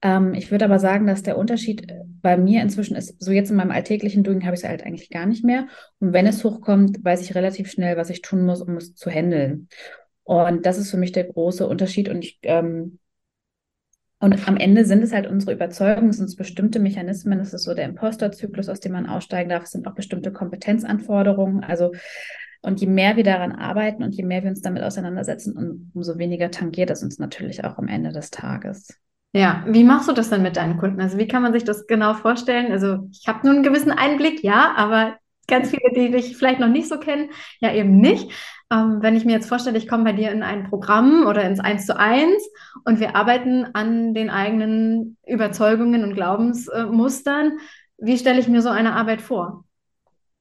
Ähm, 0.00 0.32
ich 0.32 0.50
würde 0.50 0.64
aber 0.64 0.78
sagen, 0.78 1.06
dass 1.06 1.22
der 1.22 1.36
Unterschied 1.36 1.90
äh, 1.90 2.00
bei 2.22 2.38
mir 2.38 2.62
inzwischen 2.62 2.96
ist, 2.96 3.22
so 3.22 3.30
jetzt 3.30 3.50
in 3.50 3.56
meinem 3.56 3.70
alltäglichen 3.70 4.24
Doing 4.24 4.44
habe 4.44 4.54
ich 4.54 4.62
es 4.62 4.68
halt 4.68 4.84
eigentlich 4.84 5.10
gar 5.10 5.26
nicht 5.26 5.44
mehr. 5.44 5.66
Und 5.98 6.14
wenn 6.14 6.26
es 6.26 6.42
hochkommt, 6.44 7.04
weiß 7.04 7.20
ich 7.20 7.34
relativ 7.34 7.70
schnell, 7.70 7.98
was 7.98 8.08
ich 8.08 8.22
tun 8.22 8.46
muss, 8.46 8.62
um 8.62 8.78
es 8.78 8.94
zu 8.94 9.10
handeln. 9.10 9.68
Und 10.22 10.64
das 10.64 10.78
ist 10.78 10.90
für 10.90 10.96
mich 10.96 11.12
der 11.12 11.24
große 11.24 11.66
Unterschied. 11.66 12.08
Und 12.08 12.24
ich 12.24 12.38
ähm, 12.42 12.98
und 14.24 14.48
am 14.48 14.56
Ende 14.56 14.86
sind 14.86 15.02
es 15.02 15.12
halt 15.12 15.26
unsere 15.26 15.52
Überzeugungen, 15.52 16.08
es 16.08 16.16
sind 16.16 16.34
bestimmte 16.38 16.80
Mechanismen, 16.80 17.40
es 17.40 17.52
ist 17.52 17.64
so 17.64 17.74
der 17.74 17.84
Imposterzyklus, 17.84 18.70
aus 18.70 18.80
dem 18.80 18.92
man 18.92 19.06
aussteigen 19.06 19.50
darf, 19.50 19.64
es 19.64 19.72
sind 19.72 19.86
auch 19.86 19.94
bestimmte 19.94 20.32
Kompetenzanforderungen. 20.32 21.62
Also, 21.62 21.92
und 22.62 22.80
je 22.80 22.86
mehr 22.86 23.16
wir 23.16 23.22
daran 23.24 23.52
arbeiten 23.52 24.02
und 24.02 24.14
je 24.14 24.22
mehr 24.22 24.42
wir 24.42 24.48
uns 24.48 24.62
damit 24.62 24.82
auseinandersetzen, 24.82 25.90
umso 25.92 26.16
weniger 26.16 26.50
tangiert 26.50 26.88
es 26.88 27.02
uns 27.02 27.18
natürlich 27.18 27.64
auch 27.64 27.76
am 27.76 27.86
Ende 27.86 28.12
des 28.12 28.30
Tages. 28.30 28.98
Ja, 29.34 29.62
wie 29.68 29.84
machst 29.84 30.08
du 30.08 30.14
das 30.14 30.30
dann 30.30 30.42
mit 30.42 30.56
deinen 30.56 30.78
Kunden? 30.78 31.02
Also 31.02 31.18
wie 31.18 31.28
kann 31.28 31.42
man 31.42 31.52
sich 31.52 31.64
das 31.64 31.86
genau 31.86 32.14
vorstellen? 32.14 32.72
Also 32.72 33.06
ich 33.12 33.28
habe 33.28 33.40
nur 33.46 33.52
einen 33.54 33.62
gewissen 33.62 33.92
Einblick, 33.92 34.42
ja, 34.42 34.72
aber 34.74 35.18
ganz 35.48 35.68
viele, 35.68 35.92
die 35.94 36.10
dich 36.10 36.34
vielleicht 36.38 36.60
noch 36.60 36.68
nicht 36.68 36.88
so 36.88 36.98
kennen, 36.98 37.28
ja 37.60 37.74
eben 37.74 38.00
nicht. 38.00 38.30
Ähm, 38.72 38.98
wenn 39.00 39.16
ich 39.16 39.24
mir 39.24 39.32
jetzt 39.32 39.48
vorstelle, 39.48 39.78
ich 39.78 39.88
komme 39.88 40.04
bei 40.04 40.12
dir 40.12 40.30
in 40.32 40.42
ein 40.42 40.68
Programm 40.68 41.26
oder 41.26 41.44
ins 41.44 41.60
Eins 41.60 41.86
zu 41.86 41.98
eins 41.98 42.42
und 42.84 43.00
wir 43.00 43.14
arbeiten 43.14 43.66
an 43.74 44.14
den 44.14 44.30
eigenen 44.30 45.16
Überzeugungen 45.26 46.02
und 46.04 46.14
Glaubensmustern, 46.14 47.58
wie 47.98 48.18
stelle 48.18 48.40
ich 48.40 48.48
mir 48.48 48.62
so 48.62 48.70
eine 48.70 48.94
Arbeit 48.94 49.22
vor? 49.22 49.64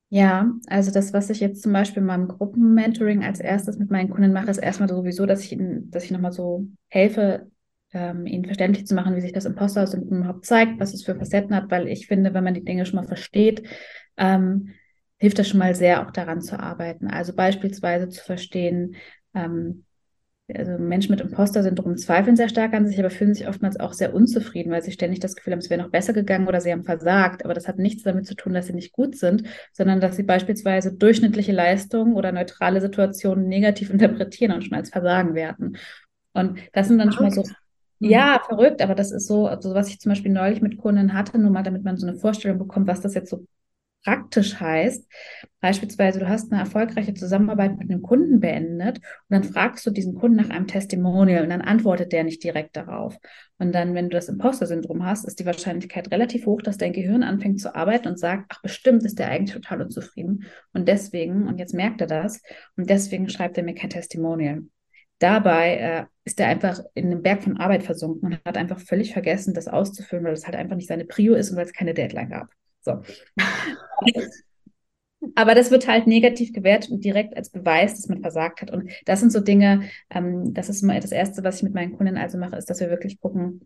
Ja, 0.10 0.52
also 0.68 0.92
das, 0.92 1.12
was 1.12 1.32
ich 1.32 1.40
jetzt 1.40 1.64
zum 1.64 1.74
Beispiel 1.74 2.02
in 2.02 2.08
meinem 2.08 2.28
Gruppenmentoring 2.28 3.24
als 3.24 3.40
erstes 3.40 3.80
mit 3.80 3.90
meinen 3.90 4.12
Kunden 4.12 4.32
mache, 4.32 4.52
ist 4.52 4.60
erstmal 4.60 4.88
sowieso, 4.88 5.26
dass 5.26 5.44
ich 5.44 5.52
ihnen, 5.54 5.90
dass 5.90 6.04
ich 6.04 6.12
nochmal 6.12 6.32
so 6.32 6.68
helfe, 6.90 7.50
ähm, 7.94 8.28
ihnen 8.28 8.46
verständlich 8.46 8.86
zu 8.86 8.94
machen, 8.94 9.16
wie 9.16 9.22
sich 9.22 9.34
das 9.34 9.46
Imposter-Syndrom 9.46 10.20
überhaupt 10.20 10.46
zeigt, 10.46 10.80
was 10.80 10.94
es 10.94 11.04
für 11.04 11.16
Facetten 11.16 11.56
hat, 11.56 11.72
weil 11.72 11.88
ich 11.88 12.06
finde, 12.06 12.34
wenn 12.34 12.44
man 12.44 12.54
die 12.54 12.64
Dinge 12.64 12.86
schon 12.86 12.98
mal 12.98 13.08
versteht, 13.08 13.64
ähm, 14.18 14.70
hilft 15.24 15.40
das 15.40 15.48
schon 15.48 15.60
mal 15.60 15.74
sehr, 15.74 16.06
auch 16.06 16.12
daran 16.12 16.42
zu 16.42 16.60
arbeiten. 16.60 17.08
Also 17.08 17.32
beispielsweise 17.34 18.10
zu 18.10 18.22
verstehen, 18.22 18.98
ähm, 19.34 19.86
also 20.54 20.78
Menschen 20.78 21.12
mit 21.12 21.22
Imposter-Syndrom 21.22 21.96
zweifeln 21.96 22.36
sehr 22.36 22.50
stark 22.50 22.74
an 22.74 22.86
sich, 22.86 23.00
aber 23.00 23.10
fühlen 23.10 23.34
sich 23.34 23.48
oftmals 23.48 23.80
auch 23.80 23.94
sehr 23.94 24.14
unzufrieden, 24.14 24.70
weil 24.70 24.84
sie 24.84 24.92
ständig 24.92 25.22
das 25.22 25.38
Gefühl 25.38 25.54
haben, 25.54 25.60
es 25.60 25.70
wäre 25.70 25.82
noch 25.82 25.92
besser 25.92 26.12
gegangen 26.12 26.50
oder 26.50 26.60
sie 26.60 26.74
haben 26.74 26.84
versagt. 26.84 27.46
Aber 27.46 27.54
das 27.54 27.70
hat 27.70 27.80
nichts 27.80 28.04
damit 28.04 28.28
zu 28.28 28.36
tun, 28.36 28.54
dass 28.54 28.68
sie 28.68 28.74
nicht 28.74 28.92
gut 28.92 29.16
sind, 29.16 29.44
sondern 29.72 30.02
dass 30.02 30.18
sie 30.18 30.24
beispielsweise 30.24 30.92
durchschnittliche 30.92 31.54
Leistungen 31.54 32.16
oder 32.16 32.34
neutrale 32.34 32.82
Situationen 32.82 33.48
negativ 33.48 33.92
interpretieren 33.92 34.52
und 34.52 34.66
schon 34.66 34.76
als 34.76 34.90
Versagen 34.90 35.36
werten. 35.36 35.78
Und 36.34 36.60
das 36.74 36.90
sind 36.90 36.98
dann 36.98 37.14
schon 37.14 37.24
mal 37.24 37.32
so, 37.32 37.44
mhm. 38.00 38.10
ja, 38.10 38.42
verrückt, 38.46 38.82
aber 38.82 38.94
das 38.94 39.14
ist 39.14 39.28
so, 39.28 39.48
also 39.48 39.74
was 39.74 39.88
ich 39.88 40.02
zum 40.02 40.10
Beispiel 40.10 40.34
neulich 40.34 40.62
mit 40.62 40.78
Kunden 40.78 41.14
hatte, 41.14 41.40
nur 41.40 41.52
mal 41.52 41.64
damit 41.64 41.86
man 41.86 41.96
so 41.96 42.06
eine 42.06 42.18
Vorstellung 42.18 42.58
bekommt, 42.58 42.88
was 42.88 43.00
das 43.00 43.14
jetzt 43.14 43.30
so 43.30 43.46
praktisch 44.04 44.60
heißt. 44.60 45.08
Beispielsweise, 45.62 46.20
du 46.20 46.28
hast 46.28 46.52
eine 46.52 46.62
erfolgreiche 46.62 47.14
Zusammenarbeit 47.14 47.78
mit 47.78 47.90
einem 47.90 48.02
Kunden 48.02 48.40
beendet 48.40 48.98
und 48.98 49.04
dann 49.30 49.44
fragst 49.44 49.86
du 49.86 49.92
diesen 49.92 50.16
Kunden 50.16 50.38
nach 50.38 50.50
einem 50.50 50.68
Testimonial 50.68 51.44
und 51.44 51.50
dann 51.50 51.62
antwortet 51.62 52.12
der 52.12 52.24
nicht 52.24 52.44
direkt 52.44 52.76
darauf. 52.76 53.18
Und 53.58 53.74
dann, 53.74 53.96
wenn 53.96 54.10
du 54.10 54.18
das 54.18 54.28
Imposter-Syndrom 54.28 55.06
hast, 55.06 55.26
ist 55.26 55.40
die 55.40 55.46
Wahrscheinlichkeit 55.46 56.12
relativ 56.12 56.46
hoch, 56.46 56.62
dass 56.62 56.78
dein 56.78 56.94
Gehirn 56.94 57.24
anfängt 57.24 57.62
zu 57.62 57.76
arbeiten 57.76 58.10
und 58.10 58.20
sagt, 58.20 58.46
ach 58.50 58.62
bestimmt 58.62 59.04
ist 59.04 59.20
der 59.20 59.30
eigentlich 59.30 59.56
total 59.56 59.82
unzufrieden. 59.82 60.46
Und 60.74 60.88
deswegen, 60.88 61.48
und 61.48 61.60
jetzt 61.60 61.74
merkt 61.74 62.02
er 62.02 62.08
das, 62.08 62.42
und 62.76 62.90
deswegen 62.90 63.30
schreibt 63.30 63.58
er 63.58 63.64
mir 63.64 63.76
kein 63.76 63.90
Testimonial. 63.90 64.64
Dabei 65.20 65.76
äh, 65.78 66.06
ist 66.26 66.40
er 66.42 66.48
einfach 66.48 66.82
in 66.96 67.06
einem 67.06 67.22
Berg 67.22 67.44
von 67.44 67.58
Arbeit 67.58 67.84
versunken 67.84 68.34
und 68.34 68.40
hat 68.46 68.58
einfach 68.58 68.80
völlig 68.80 69.14
vergessen, 69.14 69.54
das 69.54 69.70
auszufüllen, 69.70 70.26
weil 70.26 70.34
es 70.34 70.46
halt 70.46 70.58
einfach 70.58 70.76
nicht 70.76 70.90
seine 70.90 71.06
Prio 71.06 71.36
ist 71.36 71.52
und 71.52 71.56
weil 71.56 71.66
es 71.66 71.72
keine 71.72 71.94
Deadline 71.94 72.30
gab. 72.30 72.50
So. 72.84 73.02
Aber 75.36 75.56
das 75.56 75.72
wird 75.72 75.88
halt 75.88 76.06
negativ 76.06 76.52
gewertet 76.52 76.92
und 76.92 77.04
direkt 77.04 77.38
als 77.38 77.50
Beweis, 77.50 77.96
dass 77.96 78.10
man 78.10 78.22
versagt 78.22 78.62
hat. 78.62 78.72
Und 78.72 78.92
das 79.06 79.22
sind 79.22 79.32
so 79.32 79.40
Dinge, 79.40 79.84
ähm, 80.10 80.54
das 80.54 80.68
ist 80.68 80.84
mal 80.84 81.00
das 81.00 81.14
Erste, 81.14 81.44
was 81.44 81.58
ich 81.58 81.64
mit 81.64 81.74
meinen 81.74 81.96
Kunden 81.96 82.18
also 82.18 82.38
mache, 82.38 82.58
ist, 82.58 82.70
dass 82.70 82.82
wir 82.82 82.90
wirklich 82.90 83.22
gucken, 83.22 83.62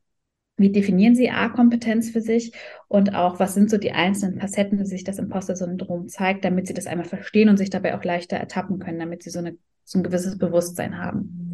wie 0.58 0.72
definieren 0.72 1.16
sie 1.16 1.30
A-Kompetenz 1.30 2.10
für 2.10 2.22
sich 2.22 2.52
und 2.88 3.16
auch, 3.16 3.40
was 3.40 3.54
sind 3.54 3.70
so 3.70 3.78
die 3.78 3.92
einzelnen 3.92 4.40
Facetten, 4.40 4.80
wie 4.80 4.86
sich 4.86 5.04
das 5.04 5.20
Imposter-Syndrom 5.20 6.08
zeigt, 6.10 6.46
damit 6.46 6.68
sie 6.68 6.74
das 6.74 6.88
einmal 6.88 7.06
verstehen 7.06 7.50
und 7.50 7.58
sich 7.58 7.70
dabei 7.70 7.96
auch 7.96 8.04
leichter 8.04 8.38
ertappen 8.38 8.80
können, 8.80 9.00
damit 9.00 9.24
sie 9.24 9.30
so, 9.30 9.40
eine, 9.40 9.58
so 9.84 10.00
ein 10.00 10.04
gewisses 10.04 10.38
Bewusstsein 10.38 10.98
haben. 10.98 11.47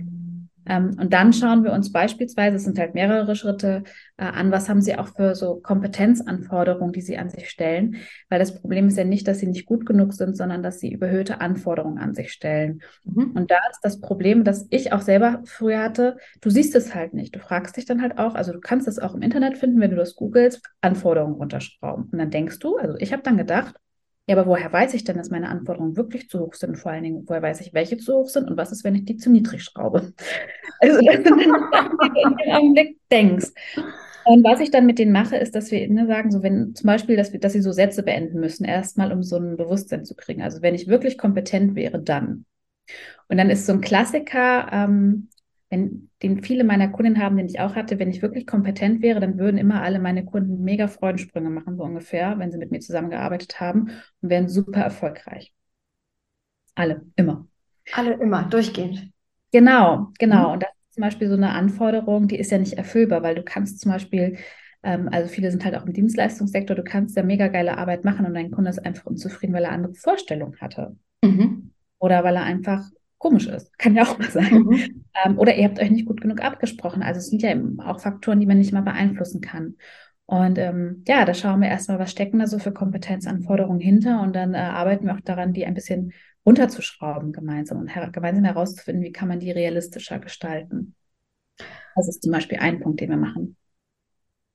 Ähm, 0.68 0.96
und 1.00 1.14
dann 1.14 1.34
schauen 1.34 1.64
wir 1.64 1.74
uns 1.74 1.92
beispielsweise, 1.92 2.58
es 2.58 2.64
sind 2.64 2.80
halt 2.80 2.94
mehrere 2.94 3.36
Schritte, 3.36 3.84
äh, 4.18 4.26
an, 4.26 4.52
was 4.52 4.70
haben 4.70 4.82
Sie 4.82 4.98
auch 4.98 5.08
für 5.08 5.36
so 5.36 5.56
Kompetenzanforderungen, 5.56 6.94
die 6.94 7.02
Sie 7.02 7.18
an 7.18 7.30
sich 7.30 7.50
stellen. 7.50 7.98
Weil 8.30 8.40
das 8.40 8.60
Problem 8.60 8.88
ist 8.88 8.98
ja 8.98 9.04
nicht, 9.04 9.28
dass 9.28 9.40
Sie 9.40 9.48
nicht 9.48 9.66
gut 9.66 9.86
genug 9.86 10.14
sind, 10.14 10.38
sondern 10.38 10.64
dass 10.64 10.80
Sie 10.80 10.92
überhöhte 10.92 11.42
Anforderungen 11.42 11.98
an 11.98 12.14
sich 12.14 12.32
stellen. 12.32 12.82
Mhm. 13.04 13.32
Und 13.32 13.52
da 13.52 13.58
ist 13.72 13.82
das 13.82 14.00
Problem, 14.00 14.44
das 14.44 14.68
ich 14.70 14.94
auch 14.94 15.02
selber 15.02 15.42
früher 15.46 15.80
hatte, 15.80 16.18
du 16.42 16.50
siehst 16.50 16.76
es 16.76 16.96
halt 16.96 17.14
nicht. 17.14 17.36
Du 17.36 17.40
fragst 17.40 17.78
dich 17.78 17.86
dann 17.86 18.02
halt 18.02 18.18
auch, 18.18 18.36
also 18.36 18.54
du 18.54 18.60
kannst 18.60 18.88
es 18.88 19.00
auch 19.00 19.14
im 19.14 19.22
Internet 19.22 19.58
finden, 19.58 19.80
wenn 19.80 19.92
du 19.92 19.98
das 19.98 20.16
googelst, 20.16 20.62
Anforderungen 20.82 21.36
runterschrauben. 21.36 22.10
Und 22.12 22.18
dann 22.18 22.32
denkst 22.32 22.60
du, 22.60 22.78
also 22.78 22.96
ich 23.00 23.12
habe 23.12 23.24
dann 23.24 23.38
gedacht, 23.38 23.76
ja, 24.28 24.38
aber 24.38 24.46
woher 24.46 24.72
weiß 24.72 24.94
ich 24.94 25.04
denn, 25.04 25.18
dass 25.18 25.30
meine 25.30 25.50
Anforderungen 25.50 25.98
wirklich 25.98 26.30
zu 26.30 26.40
hoch 26.40 26.54
sind? 26.54 26.78
Vor 26.78 26.92
allen 26.92 27.04
Dingen, 27.04 27.24
woher 27.28 27.42
weiß 27.42 27.60
ich, 27.60 27.74
welche 27.74 27.98
zu 27.98 28.14
hoch 28.14 28.30
sind? 28.30 28.50
Und 28.50 28.56
was 28.56 28.72
ist, 28.72 28.86
wenn 28.86 28.96
ich 28.96 29.04
die 29.04 29.18
zu 29.18 29.30
niedrig 29.30 29.64
schraube? 29.64 30.14
Also, 30.80 31.00
das 31.00 31.16
sind 31.16 31.26
Sachen, 31.72 31.98
die 32.04 32.10
du 32.10 32.20
in 32.30 32.38
dem 32.38 32.52
Augenblick 32.52 32.98
denkst. 33.10 33.52
Und 34.26 34.44
was 34.44 34.60
ich 34.60 34.70
dann 34.70 34.86
mit 34.86 35.00
denen 35.00 35.14
mache, 35.14 35.38
ist, 35.38 35.56
dass 35.56 35.72
wir 35.72 35.88
ne, 35.90 36.08
sagen, 36.08 36.30
so 36.30 36.44
wenn 36.44 36.76
zum 36.76 36.88
Beispiel, 36.88 37.16
dass, 37.16 37.32
wir, 37.32 37.40
dass 37.40 37.54
sie 37.54 37.62
so 37.62 37.72
Sätze 37.72 38.04
beenden 38.04 38.40
müssen, 38.40 38.66
erstmal, 38.66 39.14
um 39.14 39.24
so 39.24 39.38
ein 39.38 39.56
Bewusstsein 39.56 40.04
zu 40.04 40.16
kriegen. 40.16 40.42
Also 40.42 40.62
wenn 40.62 40.76
ich 40.76 40.88
wirklich 40.88 41.18
kompetent 41.18 41.76
wäre, 41.76 42.02
dann. 42.02 42.46
Und 43.30 43.38
dann 43.38 43.50
ist 43.50 43.66
so 43.66 43.74
ein 43.74 43.82
Klassiker, 43.82 44.70
ähm, 44.72 45.30
wenn, 45.74 46.12
den 46.22 46.44
viele 46.44 46.64
meiner 46.64 46.88
Kunden 46.88 47.20
haben, 47.20 47.36
den 47.36 47.48
ich 47.48 47.60
auch 47.60 47.74
hatte, 47.76 47.98
wenn 47.98 48.12
ich 48.12 48.22
wirklich 48.22 48.46
kompetent 48.46 49.02
wäre, 49.02 49.20
dann 49.20 49.40
würden 49.40 49.58
immer 49.58 49.82
alle 49.82 49.98
meine 49.98 50.24
Kunden 50.24 50.64
mega 50.64 50.88
Freudensprünge 50.88 51.50
machen, 51.50 51.78
so 51.78 51.84
ungefähr, 51.84 52.38
wenn 52.38 52.52
sie 52.52 52.60
mit 52.60 52.70
mir 52.70 52.80
zusammengearbeitet 52.80 53.60
haben 53.60 53.90
und 54.22 54.30
wären 54.30 54.50
super 54.50 54.82
erfolgreich. 54.82 55.52
Alle, 56.76 57.02
immer. 57.16 57.48
Alle 57.92 58.14
immer, 58.14 58.44
durchgehend. 58.44 59.10
Genau, 59.52 60.12
genau. 60.20 60.50
Mhm. 60.50 60.54
Und 60.54 60.64
das 60.64 60.70
ist 60.70 60.94
zum 60.94 61.02
Beispiel 61.02 61.28
so 61.28 61.34
eine 61.34 61.50
Anforderung, 61.50 62.28
die 62.28 62.38
ist 62.38 62.52
ja 62.52 62.60
nicht 62.60 62.74
erfüllbar, 62.74 63.24
weil 63.24 63.34
du 63.34 63.42
kannst 63.42 63.82
zum 63.82 63.92
Beispiel, 63.92 64.38
ähm, 64.84 65.10
also 65.12 65.28
viele 65.28 65.50
sind 65.50 65.66
halt 65.66 65.76
auch 65.76 65.88
im 65.88 65.94
Dienstleistungssektor, 65.94 66.76
du 66.76 66.84
kannst 66.84 67.18
ja 67.18 67.24
mega 67.24 67.48
geile 67.48 67.80
Arbeit 67.80 68.06
machen 68.06 68.28
und 68.28 68.36
dein 68.36 68.52
Kunde 68.52 68.70
ist 68.70 68.86
einfach 68.86 69.08
unzufrieden, 69.08 69.54
weil 69.54 69.64
er 69.64 69.72
andere 69.72 69.96
Vorstellungen 69.96 70.62
hatte. 70.62 70.96
Mhm. 71.24 71.72
Oder 71.98 72.24
weil 72.24 72.36
er 72.36 72.44
einfach 72.44 72.84
komisch 73.24 73.48
ist. 73.48 73.72
Kann 73.78 73.96
ja 73.96 74.04
auch 74.04 74.20
mal 74.20 74.30
sein. 74.30 74.54
Mhm. 74.54 75.06
Ähm, 75.24 75.40
oder 75.40 75.56
ihr 75.56 75.64
habt 75.64 75.80
euch 75.80 75.90
nicht 75.90 76.06
gut 76.06 76.22
genug 76.22 76.44
abgesprochen. 76.44 77.02
Also 77.02 77.20
es 77.20 77.28
sind 77.28 77.42
ja 77.42 77.56
auch 77.86 78.02
Faktoren, 78.02 78.40
die 78.42 78.46
man 78.46 78.58
nicht 78.58 78.74
mal 78.74 78.82
beeinflussen 78.82 79.40
kann. 79.40 79.78
Und 80.26 80.58
ähm, 80.58 81.04
ja, 81.08 81.26
da 81.26 81.34
schauen 81.34 81.62
wir 81.62 81.70
erstmal, 81.70 82.00
was 82.00 82.12
stecken 82.12 82.40
da 82.40 82.48
so 82.48 82.60
für 82.60 82.74
Kompetenzanforderungen 82.74 83.80
hinter 83.80 84.22
und 84.22 84.36
dann 84.36 84.54
äh, 84.54 84.58
arbeiten 84.58 85.06
wir 85.06 85.16
auch 85.16 85.22
daran, 85.22 85.54
die 85.54 85.66
ein 85.66 85.74
bisschen 85.74 86.14
runterzuschrauben 86.46 87.32
gemeinsam 87.32 87.80
und 87.80 87.88
her 87.88 88.10
gemeinsam 88.12 88.44
herauszufinden, 88.44 89.04
wie 89.04 89.12
kann 89.12 89.30
man 89.30 89.40
die 89.40 89.52
realistischer 89.52 90.20
gestalten. 90.20 90.96
Das 91.96 92.08
ist 92.08 92.24
zum 92.24 92.32
Beispiel 92.32 92.60
ein 92.60 92.80
Punkt, 92.82 93.00
den 93.00 93.10
wir 93.10 93.18
machen. 93.18 93.56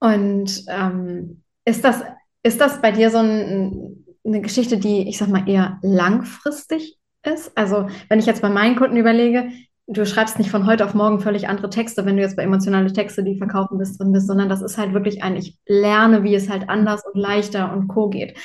Und 0.00 0.64
ähm, 0.68 1.42
ist 1.64 1.84
das, 1.84 2.02
ist 2.42 2.60
das 2.60 2.80
bei 2.80 2.92
dir 2.92 3.10
so 3.10 3.18
ein, 3.18 4.04
eine 4.24 4.40
Geschichte, 4.40 4.78
die, 4.78 5.08
ich 5.08 5.18
sag 5.18 5.28
mal, 5.28 5.48
eher 5.48 5.78
langfristig 5.82 6.97
ist. 7.24 7.56
Also 7.56 7.88
wenn 8.08 8.18
ich 8.18 8.26
jetzt 8.26 8.42
bei 8.42 8.48
meinen 8.48 8.76
Kunden 8.76 8.96
überlege, 8.96 9.50
du 9.88 10.04
schreibst 10.04 10.38
nicht 10.38 10.50
von 10.50 10.66
heute 10.66 10.84
auf 10.84 10.94
morgen 10.94 11.20
völlig 11.20 11.48
andere 11.48 11.70
Texte, 11.70 12.04
wenn 12.04 12.16
du 12.16 12.22
jetzt 12.22 12.36
bei 12.36 12.42
emotionale 12.42 12.92
Texte, 12.92 13.24
die 13.24 13.38
verkaufen 13.38 13.78
bist, 13.78 13.98
drin 13.98 14.12
bist, 14.12 14.26
sondern 14.26 14.48
das 14.48 14.62
ist 14.62 14.78
halt 14.78 14.92
wirklich 14.92 15.22
ein, 15.22 15.36
ich 15.36 15.58
lerne, 15.66 16.22
wie 16.22 16.34
es 16.34 16.50
halt 16.50 16.68
anders 16.68 17.02
und 17.04 17.18
leichter 17.18 17.72
und 17.72 17.88
co 17.88 18.08
geht. 18.08 18.38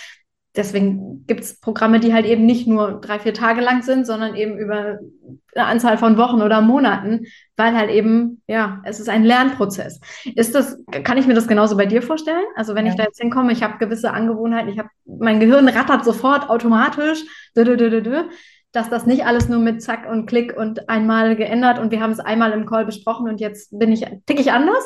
Deswegen 0.55 1.25
gibt 1.25 1.41
es 1.41 1.59
Programme, 1.59 1.99
die 1.99 2.13
halt 2.13 2.27
eben 2.27 2.45
nicht 2.45 2.67
nur 2.67 3.01
drei, 3.01 3.17
vier 3.19 3.33
Tage 3.33 3.59
lang 3.59 3.81
sind, 3.81 4.05
sondern 4.05 4.35
eben 4.35 4.59
über 4.59 4.99
eine 5.55 5.65
Anzahl 5.65 5.97
von 5.97 6.15
Wochen 6.15 6.43
oder 6.43 6.61
Monaten, 6.61 7.25
weil 7.57 7.75
halt 7.75 7.89
eben, 7.89 8.43
ja, 8.47 8.79
es 8.85 8.99
ist 8.99 9.09
ein 9.09 9.23
Lernprozess. 9.23 9.99
Ist 10.35 10.53
das, 10.53 10.77
kann 11.03 11.17
ich 11.17 11.25
mir 11.25 11.33
das 11.33 11.47
genauso 11.47 11.75
bei 11.75 11.87
dir 11.87 12.03
vorstellen? 12.03 12.45
Also 12.55 12.75
wenn 12.75 12.85
ja. 12.85 12.91
ich 12.91 12.97
da 12.97 13.03
jetzt 13.03 13.19
hinkomme, 13.19 13.51
ich 13.51 13.63
habe 13.63 13.79
gewisse 13.79 14.11
Angewohnheiten, 14.11 14.69
ich 14.69 14.77
habe, 14.77 14.89
mein 15.05 15.39
Gehirn 15.39 15.67
rattert 15.67 16.05
sofort 16.05 16.47
automatisch, 16.49 17.23
dö, 17.57 17.63
dö, 17.65 17.75
dö, 17.75 18.01
dö, 18.01 18.23
dass 18.73 18.89
das 18.89 19.05
nicht 19.05 19.25
alles 19.25 19.47
nur 19.47 19.59
mit 19.59 19.81
Zack 19.81 20.09
und 20.09 20.25
Klick 20.25 20.57
und 20.57 20.89
einmal 20.89 21.35
geändert 21.35 21.79
und 21.79 21.91
wir 21.91 22.01
haben 22.01 22.11
es 22.11 22.19
einmal 22.19 22.51
im 22.51 22.65
Call 22.65 22.85
besprochen 22.85 23.29
und 23.29 23.39
jetzt 23.39 23.77
bin 23.77 23.91
ich, 23.91 24.05
tick 24.25 24.39
ich 24.39 24.51
anders? 24.51 24.83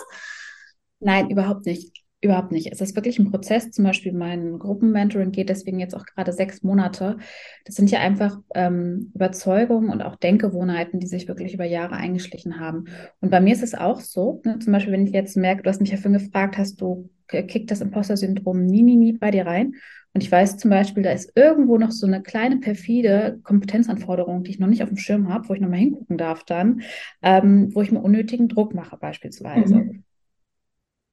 Nein, 1.00 1.30
überhaupt 1.30 1.66
nicht. 1.66 1.98
Überhaupt 2.20 2.52
nicht. 2.52 2.72
Es 2.72 2.82
ist 2.82 2.96
wirklich 2.96 3.20
ein 3.20 3.30
Prozess. 3.30 3.70
Zum 3.70 3.86
Beispiel 3.86 4.12
mein 4.12 4.58
Gruppenmentoring 4.58 5.32
geht 5.32 5.50
deswegen 5.50 5.80
jetzt 5.80 5.96
auch 5.96 6.04
gerade 6.04 6.34
sechs 6.34 6.64
Monate. 6.64 7.18
Das 7.64 7.76
sind 7.76 7.92
ja 7.92 8.00
einfach 8.00 8.40
ähm, 8.56 9.12
Überzeugungen 9.14 9.92
und 9.92 10.02
auch 10.02 10.16
Denkgewohnheiten, 10.16 11.00
die 11.00 11.06
sich 11.06 11.28
wirklich 11.28 11.54
über 11.54 11.66
Jahre 11.66 11.96
eingeschlichen 11.96 12.60
haben. 12.60 12.86
Und 13.22 13.30
bei 13.30 13.40
mir 13.40 13.54
ist 13.54 13.62
es 13.62 13.76
auch 13.76 14.00
so, 14.00 14.42
ne, 14.46 14.58
zum 14.58 14.74
Beispiel, 14.74 14.94
wenn 14.94 15.06
ich 15.06 15.14
jetzt 15.14 15.38
merke, 15.38 15.62
du 15.62 15.70
hast 15.70 15.80
mich 15.80 15.92
ja 15.92 15.98
vorhin 15.98 16.20
gefragt, 16.20 16.58
hast 16.58 16.82
du, 16.82 17.08
kickt 17.28 17.70
das 17.70 17.82
Imposter-Syndrom 17.82 18.66
nie, 18.66 18.82
nie, 18.82 18.96
nie 18.96 19.14
bei 19.14 19.30
dir 19.30 19.46
rein? 19.46 19.74
Und 20.18 20.24
ich 20.24 20.32
weiß 20.32 20.58
zum 20.58 20.72
Beispiel, 20.72 21.04
da 21.04 21.12
ist 21.12 21.34
irgendwo 21.36 21.78
noch 21.78 21.92
so 21.92 22.08
eine 22.08 22.24
kleine 22.24 22.58
perfide 22.58 23.40
Kompetenzanforderung, 23.44 24.44
die 24.44 24.50
ich 24.50 24.58
noch 24.58 24.66
nicht 24.66 24.82
auf 24.82 24.90
dem 24.90 24.98
Schirm 24.98 25.32
habe, 25.32 25.48
wo 25.48 25.54
ich 25.54 25.62
nochmal 25.62 25.78
hingucken 25.78 26.18
darf 26.18 26.44
dann, 26.44 26.82
ähm, 27.22 27.70
wo 27.76 27.84
ich 27.84 27.92
mir 27.92 28.00
unnötigen 28.00 28.48
Druck 28.48 28.74
mache 28.74 28.98
beispielsweise. 28.98 29.76
Mhm. 29.76 30.04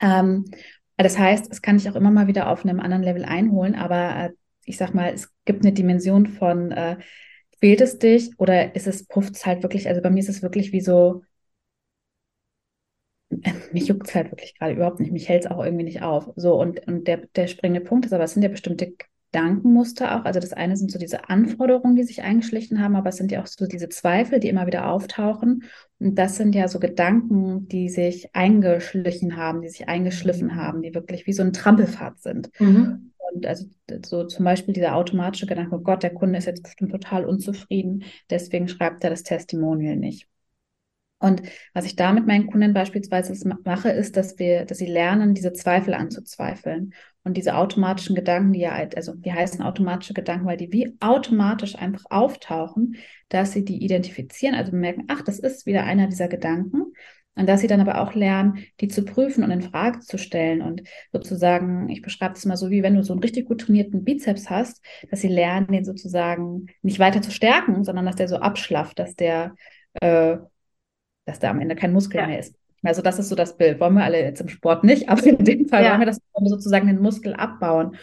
Ähm, 0.00 0.44
das 0.96 1.18
heißt, 1.18 1.52
es 1.52 1.60
kann 1.60 1.76
ich 1.76 1.90
auch 1.90 1.96
immer 1.96 2.10
mal 2.10 2.28
wieder 2.28 2.48
auf 2.48 2.64
einem 2.64 2.80
anderen 2.80 3.02
Level 3.02 3.26
einholen, 3.26 3.74
aber 3.74 4.16
äh, 4.16 4.30
ich 4.64 4.78
sag 4.78 4.94
mal, 4.94 5.12
es 5.12 5.30
gibt 5.44 5.66
eine 5.66 5.74
Dimension 5.74 6.26
von, 6.26 6.72
äh, 6.72 6.96
fehlt 7.60 7.82
es 7.82 7.98
dich 7.98 8.30
oder 8.38 8.74
ist 8.74 8.86
es, 8.86 9.06
pufft 9.06 9.34
es 9.34 9.44
halt 9.44 9.62
wirklich, 9.62 9.86
also 9.86 10.00
bei 10.00 10.08
mir 10.08 10.20
ist 10.20 10.30
es 10.30 10.40
wirklich 10.40 10.72
wie 10.72 10.80
so, 10.80 11.24
mich 13.72 13.88
juckt 13.88 14.08
es 14.08 14.14
halt 14.14 14.30
wirklich 14.30 14.58
gerade 14.58 14.74
überhaupt 14.74 15.00
nicht. 15.00 15.12
Mich 15.12 15.28
hält 15.28 15.44
es 15.44 15.50
auch 15.50 15.64
irgendwie 15.64 15.84
nicht 15.84 16.02
auf. 16.02 16.30
So, 16.36 16.54
und, 16.60 16.86
und 16.86 17.06
der, 17.06 17.26
der 17.34 17.46
springende 17.46 17.80
Punkt 17.80 18.06
ist 18.06 18.12
aber, 18.12 18.24
es 18.24 18.34
sind 18.34 18.42
ja 18.42 18.48
bestimmte 18.48 18.94
Gedankenmuster 19.34 20.16
auch. 20.16 20.24
Also 20.24 20.38
das 20.38 20.52
eine 20.52 20.76
sind 20.76 20.92
so 20.92 20.98
diese 20.98 21.28
Anforderungen, 21.28 21.96
die 21.96 22.04
sich 22.04 22.22
eingeschlichen 22.22 22.80
haben, 22.80 22.94
aber 22.94 23.08
es 23.08 23.16
sind 23.16 23.32
ja 23.32 23.42
auch 23.42 23.46
so 23.48 23.66
diese 23.66 23.88
Zweifel, 23.88 24.38
die 24.38 24.48
immer 24.48 24.66
wieder 24.66 24.88
auftauchen. 24.88 25.64
Und 25.98 26.14
das 26.16 26.36
sind 26.36 26.54
ja 26.54 26.68
so 26.68 26.78
Gedanken, 26.78 27.66
die 27.66 27.88
sich 27.88 28.34
eingeschlichen 28.34 29.36
haben, 29.36 29.62
die 29.62 29.68
sich 29.68 29.88
eingeschliffen 29.88 30.54
haben, 30.54 30.82
die 30.82 30.94
wirklich 30.94 31.26
wie 31.26 31.32
so 31.32 31.42
ein 31.42 31.52
Trampelfahrt 31.52 32.20
sind. 32.20 32.50
Mhm. 32.60 33.10
Und 33.32 33.46
also 33.46 33.66
so 34.06 34.24
zum 34.24 34.44
Beispiel 34.44 34.74
dieser 34.74 34.94
automatische 34.94 35.46
Gedanke, 35.46 35.74
oh 35.74 35.80
Gott, 35.80 36.04
der 36.04 36.14
Kunde 36.14 36.38
ist 36.38 36.46
jetzt 36.46 36.62
bestimmt 36.62 36.92
total 36.92 37.24
unzufrieden, 37.24 38.04
deswegen 38.30 38.68
schreibt 38.68 39.02
er 39.02 39.10
das 39.10 39.24
Testimonial 39.24 39.96
nicht. 39.96 40.28
Und 41.24 41.40
was 41.72 41.86
ich 41.86 41.96
da 41.96 42.12
mit 42.12 42.26
meinen 42.26 42.48
Kunden 42.48 42.74
beispielsweise 42.74 43.48
mache, 43.64 43.88
ist, 43.88 44.18
dass 44.18 44.38
wir, 44.38 44.66
dass 44.66 44.76
sie 44.76 44.84
lernen, 44.84 45.32
diese 45.32 45.54
Zweifel 45.54 45.94
anzuzweifeln. 45.94 46.92
Und 47.22 47.38
diese 47.38 47.56
automatischen 47.56 48.14
Gedanken, 48.14 48.52
die 48.52 48.60
ja, 48.60 48.72
also 48.94 49.14
die 49.14 49.32
heißen 49.32 49.62
automatische 49.62 50.12
Gedanken, 50.12 50.44
weil 50.44 50.58
die 50.58 50.70
wie 50.70 50.94
automatisch 51.00 51.76
einfach 51.76 52.04
auftauchen, 52.10 52.96
dass 53.30 53.52
sie 53.52 53.64
die 53.64 53.82
identifizieren, 53.82 54.54
also 54.54 54.76
merken, 54.76 55.04
ach, 55.08 55.22
das 55.22 55.38
ist 55.38 55.64
wieder 55.64 55.84
einer 55.84 56.08
dieser 56.08 56.28
Gedanken. 56.28 56.92
Und 57.36 57.48
dass 57.48 57.62
sie 57.62 57.68
dann 57.68 57.80
aber 57.80 58.02
auch 58.02 58.12
lernen, 58.12 58.58
die 58.82 58.88
zu 58.88 59.02
prüfen 59.02 59.44
und 59.44 59.50
in 59.50 59.62
Frage 59.62 60.00
zu 60.00 60.18
stellen 60.18 60.60
und 60.60 60.82
sozusagen, 61.10 61.88
ich 61.88 62.02
beschreibe 62.02 62.34
es 62.34 62.44
mal 62.44 62.58
so, 62.58 62.68
wie 62.68 62.82
wenn 62.82 62.96
du 62.96 63.02
so 63.02 63.14
einen 63.14 63.22
richtig 63.22 63.46
gut 63.46 63.62
trainierten 63.62 64.04
Bizeps 64.04 64.50
hast, 64.50 64.84
dass 65.10 65.22
sie 65.22 65.28
lernen, 65.28 65.68
den 65.68 65.86
sozusagen 65.86 66.66
nicht 66.82 66.98
weiter 66.98 67.22
zu 67.22 67.30
stärken, 67.30 67.82
sondern 67.82 68.04
dass 68.04 68.16
der 68.16 68.28
so 68.28 68.36
abschlafft, 68.36 68.98
dass 68.98 69.16
der 69.16 69.54
äh, 70.02 70.36
dass 71.24 71.38
da 71.38 71.50
am 71.50 71.60
Ende 71.60 71.76
kein 71.76 71.92
Muskel 71.92 72.20
ja. 72.20 72.26
mehr 72.26 72.38
ist. 72.38 72.54
Also 72.82 73.00
das 73.00 73.18
ist 73.18 73.30
so 73.30 73.34
das 73.34 73.56
Bild. 73.56 73.80
Wollen 73.80 73.94
wir 73.94 74.04
alle 74.04 74.22
jetzt 74.22 74.40
im 74.40 74.48
Sport 74.48 74.84
nicht, 74.84 75.08
aber 75.08 75.24
in 75.24 75.44
dem 75.44 75.68
Fall 75.68 75.84
ja. 75.84 75.90
wollen 75.90 76.00
wir 76.00 76.06
das 76.06 76.20
sozusagen 76.44 76.86
den 76.86 77.00
Muskel 77.00 77.34
abbauen. 77.34 77.96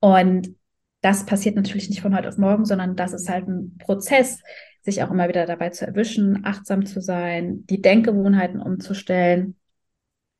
Und 0.00 0.54
das 1.02 1.26
passiert 1.26 1.56
natürlich 1.56 1.88
nicht 1.88 2.00
von 2.00 2.16
heute 2.16 2.28
auf 2.28 2.38
morgen, 2.38 2.64
sondern 2.64 2.96
das 2.96 3.12
ist 3.12 3.28
halt 3.28 3.46
ein 3.46 3.76
Prozess, 3.78 4.42
sich 4.82 5.02
auch 5.02 5.10
immer 5.10 5.28
wieder 5.28 5.46
dabei 5.46 5.70
zu 5.70 5.86
erwischen, 5.86 6.44
achtsam 6.44 6.86
zu 6.86 7.00
sein, 7.00 7.66
die 7.66 7.82
Denkgewohnheiten 7.82 8.60
umzustellen. 8.60 9.56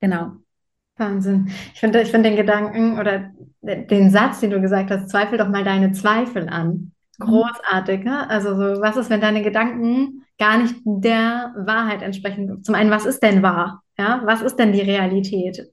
Genau. 0.00 0.32
Wahnsinn. 0.96 1.50
Ich 1.74 1.80
finde 1.80 2.00
ich 2.00 2.10
find 2.10 2.24
den 2.24 2.36
Gedanken 2.36 2.98
oder 2.98 3.32
den 3.60 4.10
Satz, 4.10 4.40
den 4.40 4.50
du 4.50 4.60
gesagt 4.60 4.90
hast, 4.90 5.10
zweifel 5.10 5.36
doch 5.36 5.48
mal 5.48 5.64
deine 5.64 5.92
Zweifel 5.92 6.48
an. 6.48 6.92
Mhm. 7.18 7.24
Großartig. 7.24 8.04
Ne? 8.04 8.28
Also 8.28 8.50
so, 8.56 8.80
was 8.80 8.96
ist, 8.96 9.10
wenn 9.10 9.20
deine 9.20 9.42
Gedanken 9.42 10.24
gar 10.38 10.58
nicht 10.58 10.74
der 10.84 11.54
Wahrheit 11.56 12.02
entsprechen? 12.02 12.62
Zum 12.62 12.74
einen, 12.74 12.90
was 12.90 13.06
ist 13.06 13.22
denn 13.22 13.42
wahr? 13.42 13.82
Ja, 13.98 14.22
was 14.24 14.42
ist 14.42 14.56
denn 14.56 14.72
die 14.72 14.80
Realität? 14.80 15.72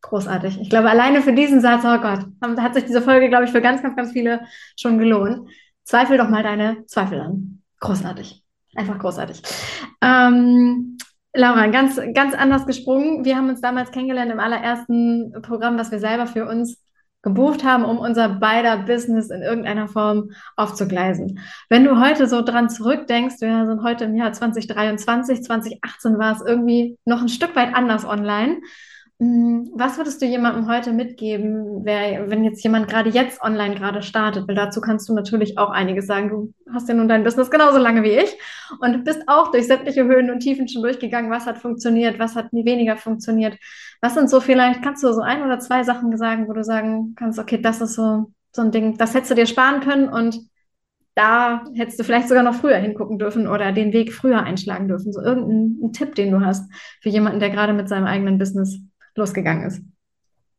Großartig. 0.00 0.60
Ich 0.60 0.70
glaube, 0.70 0.88
alleine 0.88 1.22
für 1.22 1.32
diesen 1.32 1.60
Satz, 1.60 1.82
oh 1.84 1.98
Gott, 1.98 2.24
hat 2.60 2.74
sich 2.74 2.84
diese 2.84 3.02
Folge, 3.02 3.28
glaube 3.28 3.44
ich, 3.44 3.50
für 3.50 3.60
ganz, 3.60 3.82
ganz, 3.82 3.96
ganz 3.96 4.12
viele 4.12 4.40
schon 4.76 4.98
gelohnt. 4.98 5.48
Zweifel 5.84 6.18
doch 6.18 6.28
mal 6.28 6.42
deine 6.42 6.86
Zweifel 6.86 7.20
an. 7.20 7.62
Großartig. 7.80 8.42
Einfach 8.76 8.98
großartig. 8.98 9.42
Ähm, 10.00 10.98
Laura, 11.34 11.66
ganz, 11.66 12.00
ganz 12.14 12.34
anders 12.34 12.66
gesprungen. 12.66 13.24
Wir 13.24 13.36
haben 13.36 13.48
uns 13.48 13.60
damals 13.60 13.90
kennengelernt 13.90 14.30
im 14.30 14.40
allerersten 14.40 15.32
Programm, 15.42 15.78
was 15.78 15.90
wir 15.90 15.98
selber 15.98 16.26
für 16.26 16.46
uns 16.46 16.78
gebucht 17.22 17.64
haben, 17.64 17.84
um 17.84 17.98
unser 17.98 18.28
beider 18.28 18.76
Business 18.78 19.30
in 19.30 19.42
irgendeiner 19.42 19.88
Form 19.88 20.30
aufzugleisen. 20.56 21.40
Wenn 21.68 21.84
du 21.84 22.00
heute 22.00 22.28
so 22.28 22.42
dran 22.42 22.70
zurückdenkst, 22.70 23.36
wir 23.40 23.66
sind 23.66 23.82
heute 23.82 24.04
im 24.04 24.16
Jahr 24.16 24.32
2023, 24.32 25.42
2018 25.42 26.18
war 26.18 26.36
es 26.36 26.42
irgendwie 26.42 26.96
noch 27.04 27.20
ein 27.20 27.28
Stück 27.28 27.56
weit 27.56 27.74
anders 27.74 28.04
online. 28.04 28.58
Hm, 29.20 29.72
was 29.74 29.96
würdest 29.96 30.22
du 30.22 30.26
jemandem 30.26 30.68
heute 30.68 30.92
mitgeben, 30.92 31.84
wer, 31.84 32.30
wenn 32.30 32.44
jetzt 32.44 32.62
jemand 32.62 32.86
gerade 32.88 33.10
jetzt 33.10 33.42
online 33.42 33.74
gerade 33.74 34.00
startet? 34.02 34.46
Weil 34.46 34.54
dazu 34.54 34.80
kannst 34.80 35.08
du 35.08 35.14
natürlich 35.14 35.58
auch 35.58 35.70
einiges 35.70 36.06
sagen. 36.06 36.28
Du 36.30 36.54
hast 36.72 36.88
ja 36.88 36.94
nun 36.94 37.08
dein 37.08 37.24
Business 37.24 37.50
genauso 37.50 37.78
lange 37.78 38.04
wie 38.04 38.12
ich 38.12 38.38
und 38.80 39.04
bist 39.04 39.22
auch 39.26 39.50
durch 39.50 39.66
sämtliche 39.66 40.04
Höhen 40.04 40.30
und 40.30 40.38
Tiefen 40.38 40.68
schon 40.68 40.82
durchgegangen. 40.82 41.32
Was 41.32 41.46
hat 41.46 41.58
funktioniert? 41.58 42.20
Was 42.20 42.36
hat 42.36 42.52
weniger 42.52 42.96
funktioniert? 42.96 43.58
Was 44.00 44.14
sind 44.14 44.30
so 44.30 44.40
vielleicht, 44.40 44.82
kannst 44.82 45.02
du 45.02 45.12
so 45.12 45.20
ein 45.20 45.42
oder 45.42 45.58
zwei 45.58 45.82
Sachen 45.82 46.16
sagen, 46.16 46.46
wo 46.46 46.52
du 46.52 46.62
sagen 46.62 47.14
kannst, 47.16 47.40
okay, 47.40 47.60
das 47.60 47.80
ist 47.80 47.94
so, 47.94 48.30
so 48.54 48.62
ein 48.62 48.70
Ding, 48.70 48.98
das 48.98 49.14
hättest 49.14 49.32
du 49.32 49.34
dir 49.34 49.46
sparen 49.46 49.80
können 49.80 50.08
und 50.08 50.38
da 51.16 51.64
hättest 51.74 51.98
du 51.98 52.04
vielleicht 52.04 52.28
sogar 52.28 52.44
noch 52.44 52.54
früher 52.54 52.76
hingucken 52.76 53.18
dürfen 53.18 53.48
oder 53.48 53.72
den 53.72 53.92
Weg 53.92 54.12
früher 54.12 54.44
einschlagen 54.44 54.86
dürfen. 54.86 55.12
So 55.12 55.20
irgendein 55.20 55.92
Tipp, 55.92 56.14
den 56.14 56.30
du 56.30 56.40
hast 56.40 56.70
für 57.00 57.08
jemanden, 57.08 57.40
der 57.40 57.50
gerade 57.50 57.72
mit 57.72 57.88
seinem 57.88 58.06
eigenen 58.06 58.38
Business 58.38 58.78
losgegangen 59.18 59.66
ist. 59.66 59.82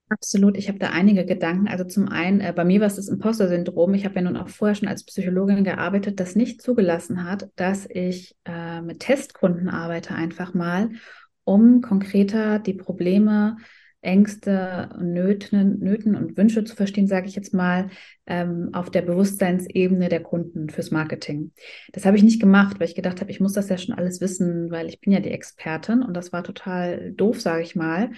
Absolut, 0.10 0.58
ich 0.58 0.68
habe 0.70 0.80
da 0.80 0.89
einige 0.89 1.24
Gedanken. 1.24 1.68
Also 1.68 1.84
zum 1.84 2.10
einen, 2.10 2.42
äh, 2.42 2.51
bei 2.56 2.66
mir 2.66 2.80
war 2.80 2.88
es 2.88 2.96
das 2.96 3.10
Imposter-Syndrom. 3.10 3.94
Ich 3.94 4.06
habe 4.06 4.16
ja 4.16 4.22
nun 4.24 4.38
auch 4.38 4.50
vorher 4.50 4.74
schon 4.74 4.88
als 4.88 5.06
Psychologin 5.06 5.63
gearbeitet, 5.63 6.20
das 6.20 6.36
nicht 6.36 6.63
zugelassen 6.63 7.24
hat, 7.25 7.50
dass 7.56 7.88
ich 7.88 8.36
äh, 8.46 8.82
mit 8.82 9.01
Testkunden 9.01 9.70
arbeite 9.70 10.16
einfach 10.16 10.56
mal, 10.56 10.89
um 11.44 11.82
konkreter 11.82 12.58
die 12.58 12.74
Probleme, 12.74 13.58
Ängste, 14.01 14.89
Nöten, 15.00 15.78
Nöten 15.80 16.16
und 16.16 16.38
Wünsche 16.38 16.63
zu 16.63 16.75
verstehen, 16.75 17.06
sage 17.06 17.28
ich 17.28 17.36
jetzt 17.36 17.54
mal, 17.54 17.89
ähm, 18.25 18.70
auf 18.74 18.89
der 18.89 19.04
Bewusstseinsebene 19.04 20.10
der 20.10 20.24
Kunden 20.24 20.70
fürs 20.70 20.89
Marketing. 20.89 21.51
Das 21.92 22.06
habe 22.06 22.18
ich 22.18 22.24
nicht 22.24 22.39
gemacht, 22.39 22.80
weil 22.80 22.88
ich 22.88 22.96
gedacht 22.96 23.22
habe, 23.22 23.30
ich 23.30 23.42
muss 23.42 23.54
das 23.54 23.70
ja 23.70 23.78
schon 23.78 23.94
alles 23.94 24.22
wissen, 24.22 24.72
weil 24.72 24.88
ich 24.88 25.02
bin 25.02 25.13
ja 25.13 25.19
die 25.19 25.32
Expertin 25.32 26.02
und 26.02 26.15
das 26.15 26.32
war 26.34 26.43
total 26.43 27.12
doof, 27.12 27.41
sage 27.41 27.62
ich 27.62 27.76
mal 27.76 28.10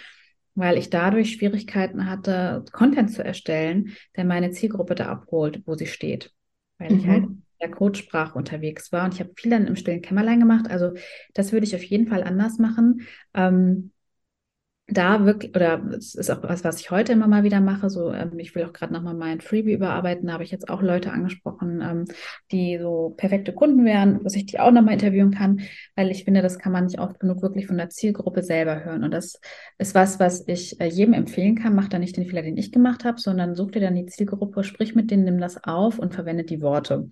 weil 0.56 0.78
ich 0.78 0.90
dadurch 0.90 1.34
Schwierigkeiten 1.34 2.10
hatte, 2.10 2.66
Content 2.72 3.12
zu 3.12 3.24
erstellen, 3.24 3.94
der 4.16 4.26
meine 4.26 4.52
Zielgruppe 4.52 4.96
da 4.96 5.08
abholt, 5.08 5.62
wo 5.66 5.76
sie 5.76 5.88
steht. 5.88 6.34
Weil 6.78 6.92
mhm. 6.92 7.00
ich 7.00 7.08
halt 7.08 7.24
in 7.24 7.44
der 7.62 7.72
Codesprache 7.72 8.38
unterwegs 8.38 8.92
war 8.92 9.06
und 9.06 9.14
ich 9.14 9.20
habe 9.20 9.32
viel 9.36 9.52
dann 9.52 9.68
im 9.68 9.76
stillen 9.76 10.02
Kämmerlein 10.02 10.40
gemacht. 10.40 10.70
Also 10.70 10.94
das 11.34 11.52
würde 11.52 11.66
ich 11.66 11.76
auf 11.76 11.84
jeden 11.84 12.08
Fall 12.08 12.24
anders 12.24 12.58
machen. 12.58 13.02
Ähm, 13.34 13.92
da 14.92 15.26
wirklich, 15.26 15.56
oder 15.56 15.82
es 15.98 16.16
ist 16.16 16.30
auch 16.30 16.44
was, 16.44 16.64
was 16.64 16.80
ich 16.80 16.92
heute 16.92 17.14
immer 17.14 17.28
mal 17.28 17.44
wieder 17.44 17.62
mache, 17.62 17.90
so, 17.90 18.12
ähm, 18.12 18.38
ich 18.40 18.54
will 18.56 18.66
auch 18.66 18.74
gerade 18.74 18.94
nochmal 18.94 19.14
mein 19.14 19.42
Freebie 19.42 19.74
überarbeiten, 19.74 20.28
da 20.28 20.34
habe 20.34 20.44
ich 20.44 20.52
jetzt 20.52 20.70
auch 20.70 20.82
Leute 20.82 21.12
angesprochen, 21.12 21.82
ähm, 21.82 22.06
die 22.52 22.78
so 22.80 23.14
perfekte 23.18 23.54
Kunden 23.54 23.86
wären, 23.86 24.24
dass 24.24 24.36
ich 24.36 24.46
die 24.46 24.60
auch 24.60 24.72
nochmal 24.72 24.94
interviewen 24.94 25.32
kann, 25.32 25.62
weil 25.96 26.12
ich 26.12 26.26
finde, 26.26 26.42
das 26.42 26.60
kann 26.60 26.72
man 26.72 26.86
nicht 26.86 27.00
oft 27.00 27.20
genug 27.20 27.42
wirklich 27.42 27.68
von 27.68 27.78
der 27.78 27.90
Zielgruppe 27.90 28.44
selber 28.44 28.84
hören. 28.84 29.04
Und 29.04 29.12
das 29.12 29.40
ist 29.78 29.96
was, 29.96 30.20
was 30.20 30.48
ich 30.48 30.80
äh, 30.80 30.88
jedem 30.88 31.14
empfehlen 31.14 31.56
kann. 31.56 31.76
Mach 31.76 31.88
da 31.88 32.00
nicht 32.00 32.18
den 32.18 32.26
Fehler, 32.26 32.42
den 32.42 32.58
ich 32.58 32.72
gemacht 32.72 33.06
habe, 33.06 33.20
sondern 33.20 33.56
such 33.56 33.72
dir 33.72 33.82
dann 33.82 33.96
die 33.96 34.06
Zielgruppe, 34.06 34.64
sprich 34.64 34.96
mit 34.96 35.12
denen, 35.12 35.24
nimm 35.24 35.40
das 35.40 35.64
auf 35.64 36.00
und 36.00 36.14
verwende 36.14 36.44
die 36.44 36.62
Worte. 36.62 37.10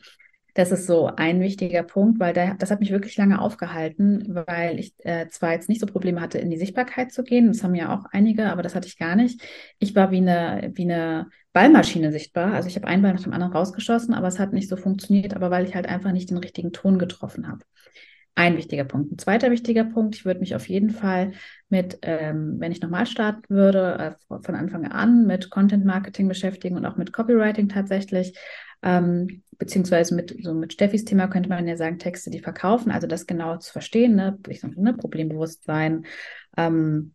Das 0.54 0.72
ist 0.72 0.88
so 0.88 1.08
ein 1.16 1.42
wichtiger 1.42 1.84
Punkt, 1.84 2.20
weil 2.20 2.34
da, 2.34 2.54
das 2.56 2.72
hat 2.72 2.80
mich 2.80 2.92
wirklich 2.92 3.16
lange 3.18 3.42
aufgehalten, 3.42 4.26
weil 4.48 4.80
ich 4.80 4.94
äh, 5.00 5.28
zwar 5.30 5.54
jetzt 5.54 5.70
nicht 5.70 5.82
so 5.82 5.86
Probleme 5.86 6.22
hatte, 6.22 6.38
in 6.38 6.50
die 6.50 6.58
Sichtbarkeit 6.58 7.12
zu 7.12 7.24
gehen, 7.24 7.48
das 7.48 7.64
haben 7.64 7.76
ja 7.76 7.96
auch 7.96 8.06
einige, 8.12 8.52
aber 8.52 8.62
das 8.62 8.76
hatte 8.76 8.88
ich 8.88 8.98
gar 8.98 9.16
nicht. 9.16 9.42
Ich 9.80 9.96
war 9.96 10.12
wie 10.12 10.18
eine, 10.18 10.72
wie 10.74 10.84
eine 10.84 11.28
Ballmaschine 11.54 12.12
sichtbar. 12.12 12.54
Also 12.54 12.68
ich 12.68 12.76
habe 12.76 12.88
einen 12.88 13.02
Ball 13.02 13.14
nach 13.14 13.24
dem 13.24 13.34
anderen 13.34 13.54
rausgeschossen, 13.54 14.14
aber 14.14 14.28
es 14.28 14.40
hat 14.40 14.54
nicht 14.54 14.70
so 14.70 14.76
funktioniert, 14.76 15.36
aber 15.36 15.52
weil 15.52 15.66
ich 15.66 15.76
halt 15.76 15.88
einfach 15.88 16.12
nicht 16.12 16.30
den 16.30 16.38
richtigen 16.38 16.72
Ton 16.72 17.00
getroffen 17.00 17.48
habe. 17.48 17.62
Ein 18.36 18.56
wichtiger 18.56 18.86
Punkt. 18.86 19.12
Ein 19.12 19.18
zweiter 19.18 19.52
wichtiger 19.52 19.84
Punkt, 19.84 20.16
ich 20.16 20.24
würde 20.24 20.40
mich 20.40 20.56
auf 20.56 20.70
jeden 20.70 20.92
Fall 20.92 21.34
mit, 21.68 22.00
ähm, 22.04 22.56
wenn 22.60 22.72
ich 22.72 22.80
nochmal 22.80 23.06
starten 23.06 23.44
würde, 23.50 24.16
äh, 24.30 24.42
von 24.42 24.56
Anfang 24.56 24.86
an 24.86 25.26
mit 25.26 25.50
Content 25.50 25.84
Marketing 25.84 26.30
beschäftigen 26.30 26.78
und 26.78 26.86
auch 26.86 26.96
mit 26.96 27.12
Copywriting 27.12 27.68
tatsächlich. 27.68 28.38
Ähm, 28.82 29.44
beziehungsweise 29.58 30.15
mit, 30.15 30.36
so 30.42 30.54
mit 30.54 30.74
Steffis 30.74 31.06
Thema 31.06 31.28
könnte 31.28 31.50
man 31.50 31.68
ja 31.68 31.76
sagen, 31.76 32.00
Texte, 32.00 32.30
die 32.30 32.39
verkaufen, 32.39 32.92
also 32.92 33.08
das 33.08 33.28
genau 33.28 33.58
zu 33.58 33.72
verstehen, 33.72 34.15
ne, 34.15 34.39
ich 34.48 34.62
sag, 34.62 34.78
ne 34.78 34.94
Problembewusstsein, 34.94 36.06
ähm, 36.56 37.13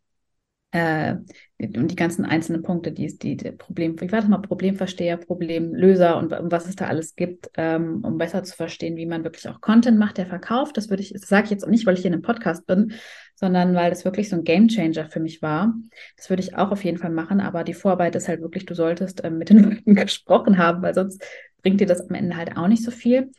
äh, 0.74 1.14
und 1.58 1.88
die 1.88 1.96
ganzen 1.96 2.24
einzelnen 2.24 2.62
Punkte, 2.62 2.90
die, 2.90 3.16
die, 3.16 3.36
die 3.36 3.52
Problem, 3.52 3.94
ich 4.00 4.10
war 4.10 4.20
das 4.20 4.28
mal 4.28 4.38
Problemversteher, 4.38 5.16
Problemlöser 5.16 6.18
und, 6.18 6.32
und 6.32 6.50
was 6.50 6.66
es 6.66 6.74
da 6.74 6.86
alles 6.86 7.14
gibt, 7.14 7.48
ähm, 7.56 8.02
um 8.02 8.18
besser 8.18 8.42
zu 8.42 8.56
verstehen, 8.56 8.96
wie 8.96 9.06
man 9.06 9.22
wirklich 9.22 9.48
auch 9.48 9.60
Content 9.60 10.00
macht, 10.00 10.18
der 10.18 10.26
verkauft. 10.26 10.76
Das 10.76 10.90
würde 10.90 11.04
ich, 11.04 11.14
sage 11.16 11.44
ich 11.44 11.50
jetzt 11.50 11.64
auch 11.64 11.70
nicht, 11.70 11.86
weil 11.86 11.94
ich 11.94 12.00
hier 12.00 12.08
in 12.08 12.14
einem 12.14 12.22
Podcast 12.22 12.66
bin, 12.66 12.92
sondern 13.36 13.76
weil 13.76 13.90
das 13.90 14.04
wirklich 14.04 14.28
so 14.28 14.34
ein 14.34 14.42
Gamechanger 14.42 15.08
für 15.08 15.20
mich 15.20 15.42
war. 15.42 15.72
Das 16.16 16.28
würde 16.28 16.42
ich 16.42 16.56
auch 16.56 16.72
auf 16.72 16.84
jeden 16.84 16.98
Fall 16.98 17.10
machen, 17.10 17.40
aber 17.40 17.62
die 17.62 17.74
Vorarbeit 17.74 18.16
ist 18.16 18.26
halt 18.26 18.40
wirklich, 18.40 18.66
du 18.66 18.74
solltest 18.74 19.22
ähm, 19.22 19.38
mit 19.38 19.50
den 19.50 19.58
Leuten 19.62 19.94
gesprochen 19.94 20.58
haben, 20.58 20.82
weil 20.82 20.94
sonst 20.94 21.24
bringt 21.64 21.80
dir 21.80 21.86
das 21.86 22.08
am 22.08 22.14
Ende 22.14 22.36
halt 22.36 22.56
auch 22.56 22.68
nicht 22.68 22.84
so 22.84 22.92
viel. 22.92 23.32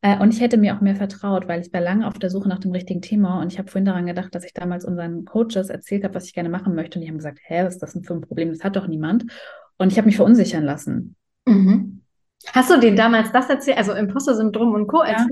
Äh, 0.00 0.18
und 0.18 0.32
ich 0.32 0.40
hätte 0.40 0.56
mir 0.56 0.74
auch 0.74 0.80
mehr 0.80 0.96
vertraut, 0.96 1.48
weil 1.48 1.60
ich 1.60 1.72
war 1.72 1.80
lange 1.80 2.06
auf 2.06 2.18
der 2.18 2.30
Suche 2.30 2.48
nach 2.48 2.60
dem 2.60 2.70
richtigen 2.70 3.02
Thema 3.02 3.42
und 3.42 3.52
ich 3.52 3.58
habe 3.58 3.70
vorhin 3.70 3.84
daran 3.84 4.06
gedacht, 4.06 4.34
dass 4.34 4.44
ich 4.44 4.54
damals 4.54 4.84
unseren 4.84 5.24
Coaches 5.24 5.68
erzählt 5.68 6.04
habe, 6.04 6.14
was 6.14 6.26
ich 6.26 6.32
gerne 6.32 6.48
machen 6.48 6.74
möchte. 6.74 6.98
Und 6.98 7.04
die 7.04 7.08
haben 7.08 7.18
gesagt, 7.18 7.40
hä, 7.42 7.64
was 7.64 7.74
ist 7.74 7.82
das 7.82 7.92
denn 7.92 8.04
für 8.04 8.14
ein 8.14 8.20
Problem? 8.20 8.50
Das 8.50 8.64
hat 8.64 8.76
doch 8.76 8.86
niemand. 8.86 9.26
Und 9.78 9.92
ich 9.92 9.98
habe 9.98 10.06
mich 10.06 10.16
verunsichern 10.16 10.64
lassen. 10.64 11.16
Mhm. 11.44 12.02
Hast 12.52 12.70
du 12.70 12.78
dir 12.78 12.94
damals 12.94 13.32
das 13.32 13.48
erzählt, 13.50 13.78
also 13.78 13.92
Imposter-Syndrom 13.92 14.74
und 14.74 14.86
Co. 14.86 15.02
erzählt? 15.02 15.30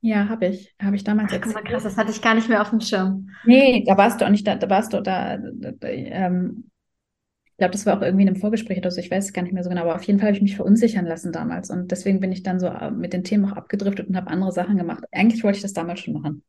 Ja, 0.00 0.28
habe 0.28 0.46
ich. 0.46 0.74
Habe 0.80 0.96
ich 0.96 1.04
damals 1.04 1.32
Ach, 1.32 1.36
erzählt. 1.36 1.64
Krass, 1.64 1.82
das 1.82 1.96
hatte 1.96 2.10
ich 2.10 2.22
gar 2.22 2.34
nicht 2.34 2.48
mehr 2.48 2.62
auf 2.62 2.70
dem 2.70 2.80
Schirm. 2.80 3.30
Nee, 3.44 3.84
da 3.86 3.96
warst 3.96 4.20
du 4.20 4.24
auch 4.24 4.30
nicht 4.30 4.46
da, 4.46 4.54
da 4.54 4.68
warst 4.70 4.92
du 4.92 5.02
da, 5.02 5.36
da, 5.36 5.72
da 5.72 5.88
ähm, 5.88 6.70
ich 7.56 7.58
glaube, 7.58 7.72
das 7.72 7.86
war 7.86 7.96
auch 7.96 8.02
irgendwie 8.02 8.24
in 8.24 8.28
einem 8.28 8.36
Vorgespräch 8.36 8.76
oder 8.76 8.90
so, 8.90 9.00
ich 9.00 9.10
weiß 9.10 9.24
es 9.24 9.32
gar 9.32 9.40
nicht 9.40 9.54
mehr 9.54 9.64
so 9.64 9.70
genau, 9.70 9.80
aber 9.80 9.94
auf 9.94 10.02
jeden 10.02 10.18
Fall 10.18 10.28
habe 10.28 10.36
ich 10.36 10.42
mich 10.42 10.56
verunsichern 10.56 11.06
lassen 11.06 11.32
damals. 11.32 11.70
Und 11.70 11.90
deswegen 11.90 12.20
bin 12.20 12.30
ich 12.30 12.42
dann 12.42 12.60
so 12.60 12.66
äh, 12.66 12.90
mit 12.90 13.14
den 13.14 13.24
Themen 13.24 13.46
auch 13.46 13.56
abgedriftet 13.56 14.08
und 14.08 14.16
habe 14.16 14.30
andere 14.30 14.52
Sachen 14.52 14.76
gemacht. 14.76 15.04
Eigentlich 15.10 15.42
wollte 15.42 15.56
ich 15.56 15.62
das 15.62 15.72
damals 15.72 16.00
schon 16.00 16.12
machen. 16.12 16.42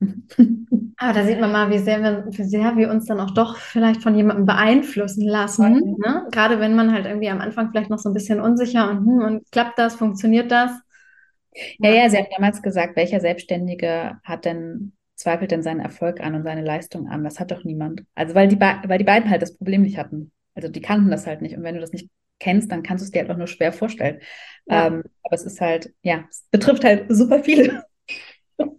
Ah, 1.02 1.14
da 1.14 1.24
sieht 1.24 1.40
man 1.40 1.50
mal, 1.50 1.70
wie 1.70 1.78
sehr 1.78 2.02
wir, 2.02 2.26
wie 2.28 2.44
sehr 2.44 2.76
wir 2.76 2.90
uns 2.90 3.06
dann 3.06 3.20
auch 3.20 3.30
doch 3.30 3.56
vielleicht 3.56 4.02
von 4.02 4.14
jemandem 4.14 4.44
beeinflussen 4.44 5.26
lassen. 5.26 5.96
Ne? 5.98 6.26
Gerade 6.30 6.60
wenn 6.60 6.76
man 6.76 6.92
halt 6.92 7.06
irgendwie 7.06 7.30
am 7.30 7.40
Anfang 7.40 7.70
vielleicht 7.70 7.88
noch 7.88 7.98
so 7.98 8.10
ein 8.10 8.12
bisschen 8.12 8.38
unsicher 8.38 8.90
und, 8.90 8.98
hm, 9.06 9.22
und 9.22 9.50
klappt 9.50 9.78
das, 9.78 9.94
funktioniert 9.94 10.50
das? 10.52 10.72
Ja, 11.78 11.88
ja, 11.88 12.10
sie 12.10 12.18
hat 12.18 12.26
damals 12.36 12.60
gesagt, 12.60 12.96
welcher 12.96 13.20
Selbstständige 13.20 14.20
hat 14.24 14.44
denn, 14.44 14.92
zweifelt 15.16 15.52
denn 15.52 15.62
seinen 15.62 15.80
Erfolg 15.80 16.20
an 16.20 16.34
und 16.34 16.42
seine 16.42 16.62
Leistung 16.62 17.08
an? 17.08 17.24
Das 17.24 17.40
hat 17.40 17.50
doch 17.50 17.64
niemand. 17.64 18.04
Also 18.14 18.34
weil 18.34 18.48
die, 18.48 18.60
weil 18.60 18.98
die 18.98 19.04
beiden 19.04 19.30
halt 19.30 19.40
das 19.40 19.56
Problem 19.56 19.80
nicht 19.80 19.96
hatten. 19.96 20.32
Also 20.54 20.68
die 20.68 20.80
kannten 20.80 21.10
das 21.10 21.26
halt 21.26 21.42
nicht. 21.42 21.56
Und 21.56 21.62
wenn 21.62 21.74
du 21.74 21.80
das 21.80 21.92
nicht 21.92 22.10
kennst, 22.38 22.72
dann 22.72 22.82
kannst 22.82 23.02
du 23.02 23.04
es 23.06 23.10
dir 23.10 23.20
halt 23.20 23.30
auch 23.30 23.36
nur 23.36 23.46
schwer 23.46 23.72
vorstellen. 23.72 24.20
Ja. 24.66 24.86
Ähm, 24.86 25.02
aber 25.22 25.34
es 25.34 25.44
ist 25.44 25.60
halt, 25.60 25.92
ja, 26.02 26.24
es 26.28 26.46
betrifft 26.50 26.84
halt 26.84 27.06
super 27.08 27.44
viele. 27.44 27.84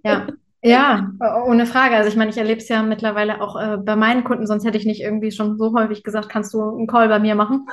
Ja, 0.03 0.27
ja, 0.63 1.11
ohne 1.45 1.65
Frage. 1.65 1.95
Also 1.95 2.09
ich 2.09 2.15
meine, 2.15 2.29
ich 2.29 2.37
erlebe 2.37 2.61
es 2.61 2.69
ja 2.69 2.83
mittlerweile 2.83 3.41
auch 3.41 3.59
äh, 3.59 3.77
bei 3.77 3.95
meinen 3.95 4.23
Kunden, 4.23 4.45
sonst 4.45 4.63
hätte 4.63 4.77
ich 4.77 4.85
nicht 4.85 5.01
irgendwie 5.01 5.31
schon 5.31 5.57
so 5.57 5.73
häufig 5.73 6.03
gesagt, 6.03 6.29
kannst 6.29 6.53
du 6.53 6.61
einen 6.61 6.85
Call 6.87 7.07
bei 7.07 7.17
mir 7.17 7.33
machen 7.33 7.67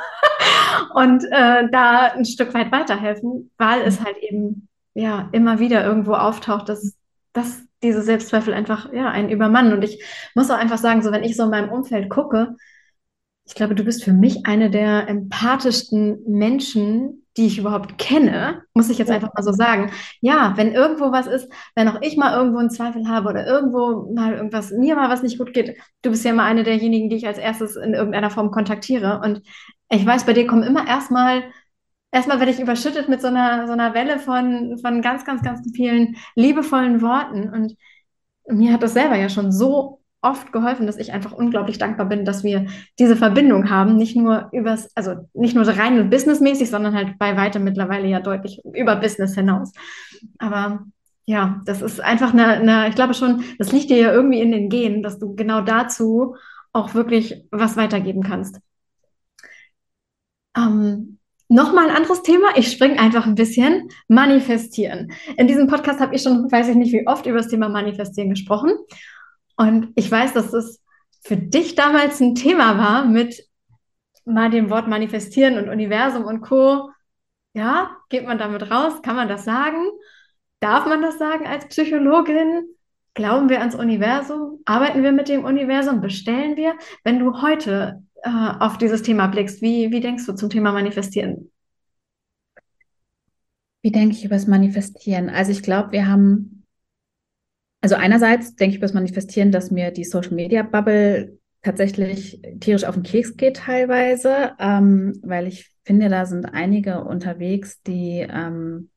und 0.94 1.22
äh, 1.24 1.68
da 1.70 2.12
ein 2.14 2.24
Stück 2.24 2.54
weit 2.54 2.72
weiterhelfen, 2.72 3.50
weil 3.58 3.82
es 3.82 4.02
halt 4.02 4.16
eben 4.18 4.68
ja 4.94 5.28
immer 5.32 5.58
wieder 5.58 5.84
irgendwo 5.84 6.14
auftaucht, 6.14 6.70
dass, 6.70 6.96
dass 7.34 7.62
diese 7.82 8.00
Selbstzweifel 8.00 8.54
einfach, 8.54 8.90
ja, 8.92 9.10
einen 9.10 9.28
übermannen. 9.28 9.74
Und 9.74 9.82
ich 9.82 10.02
muss 10.34 10.50
auch 10.50 10.58
einfach 10.58 10.78
sagen, 10.78 11.02
so 11.02 11.12
wenn 11.12 11.24
ich 11.24 11.36
so 11.36 11.44
in 11.44 11.50
meinem 11.50 11.70
Umfeld 11.70 12.08
gucke, 12.08 12.56
ich 13.48 13.54
glaube, 13.54 13.74
du 13.74 13.82
bist 13.82 14.04
für 14.04 14.12
mich 14.12 14.44
eine 14.44 14.70
der 14.70 15.08
empathischsten 15.08 16.22
Menschen, 16.26 17.24
die 17.38 17.46
ich 17.46 17.58
überhaupt 17.58 17.96
kenne, 17.96 18.62
muss 18.74 18.90
ich 18.90 18.98
jetzt 18.98 19.10
einfach 19.10 19.30
mal 19.34 19.42
so 19.42 19.52
sagen. 19.52 19.90
Ja, 20.20 20.52
wenn 20.56 20.72
irgendwo 20.72 21.12
was 21.12 21.26
ist, 21.26 21.50
wenn 21.74 21.88
auch 21.88 22.02
ich 22.02 22.18
mal 22.18 22.36
irgendwo 22.36 22.58
einen 22.58 22.68
Zweifel 22.68 23.08
habe 23.08 23.30
oder 23.30 23.46
irgendwo 23.46 24.12
mal 24.12 24.34
irgendwas, 24.34 24.70
mir 24.70 24.96
mal 24.96 25.08
was 25.08 25.22
nicht 25.22 25.38
gut 25.38 25.54
geht, 25.54 25.78
du 26.02 26.10
bist 26.10 26.26
ja 26.26 26.32
immer 26.32 26.42
eine 26.42 26.62
derjenigen, 26.62 27.08
die 27.08 27.16
ich 27.16 27.26
als 27.26 27.38
erstes 27.38 27.76
in 27.76 27.94
irgendeiner 27.94 28.28
Form 28.28 28.50
kontaktiere. 28.50 29.20
Und 29.24 29.40
ich 29.88 30.04
weiß, 30.04 30.26
bei 30.26 30.34
dir 30.34 30.46
kommen 30.46 30.62
immer 30.62 30.86
erstmal, 30.86 31.44
erstmal 32.10 32.40
werde 32.40 32.52
ich 32.52 32.60
überschüttet 32.60 33.08
mit 33.08 33.22
so 33.22 33.28
einer, 33.28 33.66
so 33.66 33.72
einer 33.72 33.94
Welle 33.94 34.18
von, 34.18 34.76
von 34.82 35.00
ganz, 35.00 35.24
ganz, 35.24 35.42
ganz 35.42 35.62
vielen 35.74 36.16
liebevollen 36.34 37.00
Worten. 37.00 37.48
Und 37.48 37.76
mir 38.46 38.74
hat 38.74 38.82
das 38.82 38.92
selber 38.92 39.16
ja 39.16 39.30
schon 39.30 39.52
so 39.52 39.97
oft 40.20 40.52
geholfen, 40.52 40.86
dass 40.86 40.96
ich 40.96 41.12
einfach 41.12 41.32
unglaublich 41.32 41.78
dankbar 41.78 42.06
bin, 42.06 42.24
dass 42.24 42.42
wir 42.42 42.66
diese 42.98 43.16
Verbindung 43.16 43.70
haben, 43.70 43.96
nicht 43.96 44.16
nur 44.16 44.48
übers, 44.52 44.90
also 44.96 45.28
nicht 45.32 45.54
nur 45.54 45.66
rein 45.66 46.10
businessmäßig, 46.10 46.70
sondern 46.70 46.94
halt 46.94 47.18
bei 47.18 47.36
weitem 47.36 47.64
mittlerweile 47.64 48.08
ja 48.08 48.20
deutlich 48.20 48.60
über 48.74 48.96
Business 48.96 49.34
hinaus. 49.34 49.72
Aber 50.38 50.84
ja, 51.24 51.60
das 51.66 51.82
ist 51.82 52.00
einfach 52.00 52.32
eine, 52.32 52.46
eine, 52.46 52.88
ich 52.88 52.94
glaube 52.94 53.14
schon, 53.14 53.44
das 53.58 53.70
liegt 53.72 53.90
dir 53.90 53.98
ja 53.98 54.12
irgendwie 54.12 54.40
in 54.40 54.50
den 54.50 54.68
Genen, 54.70 55.02
dass 55.02 55.18
du 55.18 55.34
genau 55.36 55.60
dazu 55.60 56.36
auch 56.72 56.94
wirklich 56.94 57.44
was 57.50 57.76
weitergeben 57.76 58.22
kannst. 58.22 58.60
Ähm, 60.56 61.18
Nochmal 61.50 61.88
ein 61.88 61.96
anderes 61.96 62.22
Thema. 62.22 62.48
Ich 62.56 62.70
springe 62.70 63.00
einfach 63.00 63.26
ein 63.26 63.34
bisschen. 63.34 63.88
Manifestieren. 64.06 65.12
In 65.38 65.46
diesem 65.46 65.66
Podcast 65.66 65.98
habe 65.98 66.14
ich 66.14 66.22
schon, 66.22 66.52
weiß 66.52 66.68
ich 66.68 66.76
nicht 66.76 66.92
wie 66.92 67.06
oft, 67.06 67.24
über 67.24 67.38
das 67.38 67.48
Thema 67.48 67.70
Manifestieren 67.70 68.28
gesprochen. 68.28 68.72
Und 69.58 69.92
ich 69.96 70.10
weiß, 70.10 70.32
dass 70.34 70.52
es 70.52 70.80
für 71.20 71.36
dich 71.36 71.74
damals 71.74 72.20
ein 72.20 72.36
Thema 72.36 72.78
war 72.78 73.04
mit 73.04 73.44
mal 74.24 74.50
dem 74.50 74.70
Wort 74.70 74.86
manifestieren 74.86 75.58
und 75.58 75.68
Universum 75.68 76.24
und 76.24 76.40
Co. 76.42 76.90
Ja, 77.54 77.96
geht 78.08 78.24
man 78.24 78.38
damit 78.38 78.70
raus? 78.70 79.02
Kann 79.02 79.16
man 79.16 79.28
das 79.28 79.44
sagen? 79.44 79.84
Darf 80.60 80.86
man 80.86 81.02
das 81.02 81.18
sagen 81.18 81.46
als 81.46 81.66
Psychologin? 81.66 82.68
Glauben 83.14 83.48
wir 83.48 83.58
ans 83.58 83.74
Universum? 83.74 84.60
Arbeiten 84.64 85.02
wir 85.02 85.10
mit 85.10 85.28
dem 85.28 85.44
Universum? 85.44 86.00
Bestellen 86.00 86.56
wir? 86.56 86.76
Wenn 87.02 87.18
du 87.18 87.42
heute 87.42 88.04
äh, 88.22 88.30
auf 88.30 88.78
dieses 88.78 89.02
Thema 89.02 89.26
blickst, 89.26 89.60
wie, 89.60 89.90
wie 89.90 90.00
denkst 90.00 90.26
du 90.26 90.34
zum 90.34 90.50
Thema 90.50 90.70
Manifestieren? 90.70 91.50
Wie 93.82 93.90
denke 93.90 94.14
ich 94.14 94.24
über 94.24 94.36
das 94.36 94.46
Manifestieren? 94.46 95.30
Also 95.30 95.50
ich 95.50 95.62
glaube, 95.64 95.90
wir 95.90 96.06
haben 96.06 96.57
also 97.80 97.94
einerseits 97.94 98.56
denke 98.56 98.72
ich 98.72 98.76
über 98.78 98.86
das 98.86 98.94
Manifestieren, 98.94 99.52
dass 99.52 99.70
mir 99.70 99.90
die 99.90 100.04
Social 100.04 100.34
Media 100.34 100.62
Bubble 100.62 101.38
tatsächlich 101.62 102.40
tierisch 102.60 102.84
auf 102.84 102.94
den 102.94 103.02
Keks 103.02 103.36
geht 103.36 103.56
teilweise, 103.58 104.52
ähm, 104.58 105.18
weil 105.22 105.46
ich 105.46 105.70
finde, 105.84 106.08
da 106.08 106.26
sind 106.26 106.46
einige 106.46 107.04
unterwegs, 107.04 107.82
die 107.82 108.26
ähm, 108.28 108.90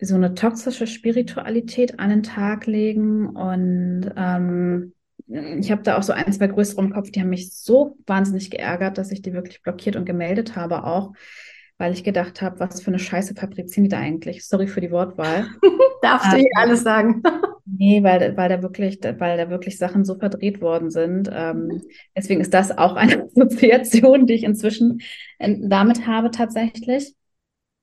so 0.00 0.14
eine 0.14 0.34
toxische 0.34 0.86
Spiritualität 0.86 1.98
an 1.98 2.10
den 2.10 2.22
Tag 2.22 2.66
legen. 2.66 3.28
Und 3.28 4.10
ähm, 4.16 4.94
ich 5.26 5.70
habe 5.70 5.82
da 5.82 5.98
auch 5.98 6.02
so 6.02 6.12
ein, 6.12 6.32
zwei 6.32 6.46
größere 6.46 6.82
im 6.82 6.92
Kopf, 6.92 7.10
die 7.10 7.20
haben 7.20 7.28
mich 7.28 7.54
so 7.54 7.96
wahnsinnig 8.06 8.50
geärgert, 8.50 8.98
dass 8.98 9.12
ich 9.12 9.22
die 9.22 9.32
wirklich 9.32 9.62
blockiert 9.62 9.96
und 9.96 10.06
gemeldet 10.06 10.56
habe 10.56 10.84
auch, 10.84 11.12
weil 11.80 11.94
ich 11.94 12.04
gedacht 12.04 12.42
habe, 12.42 12.60
was 12.60 12.82
für 12.82 12.88
eine 12.88 12.98
Scheiße 12.98 13.34
fabrizieren 13.34 13.84
die 13.84 13.88
da 13.88 13.98
eigentlich? 13.98 14.46
Sorry 14.46 14.66
für 14.66 14.82
die 14.82 14.90
Wortwahl. 14.90 15.48
Darfst 16.02 16.30
du 16.30 16.36
hier 16.36 16.44
ähm, 16.44 16.62
alles 16.62 16.82
sagen? 16.82 17.22
nee, 17.64 18.02
weil, 18.02 18.36
weil, 18.36 18.50
da 18.50 18.60
wirklich, 18.60 18.98
weil 19.02 19.38
da 19.38 19.48
wirklich 19.48 19.78
Sachen 19.78 20.04
so 20.04 20.16
verdreht 20.16 20.60
worden 20.60 20.90
sind. 20.90 21.30
Ähm, 21.32 21.82
deswegen 22.14 22.42
ist 22.42 22.52
das 22.52 22.76
auch 22.76 22.96
eine 22.96 23.24
Assoziation, 23.36 24.26
die 24.26 24.34
ich 24.34 24.44
inzwischen 24.44 25.00
damit 25.38 26.06
habe 26.06 26.30
tatsächlich. 26.30 27.14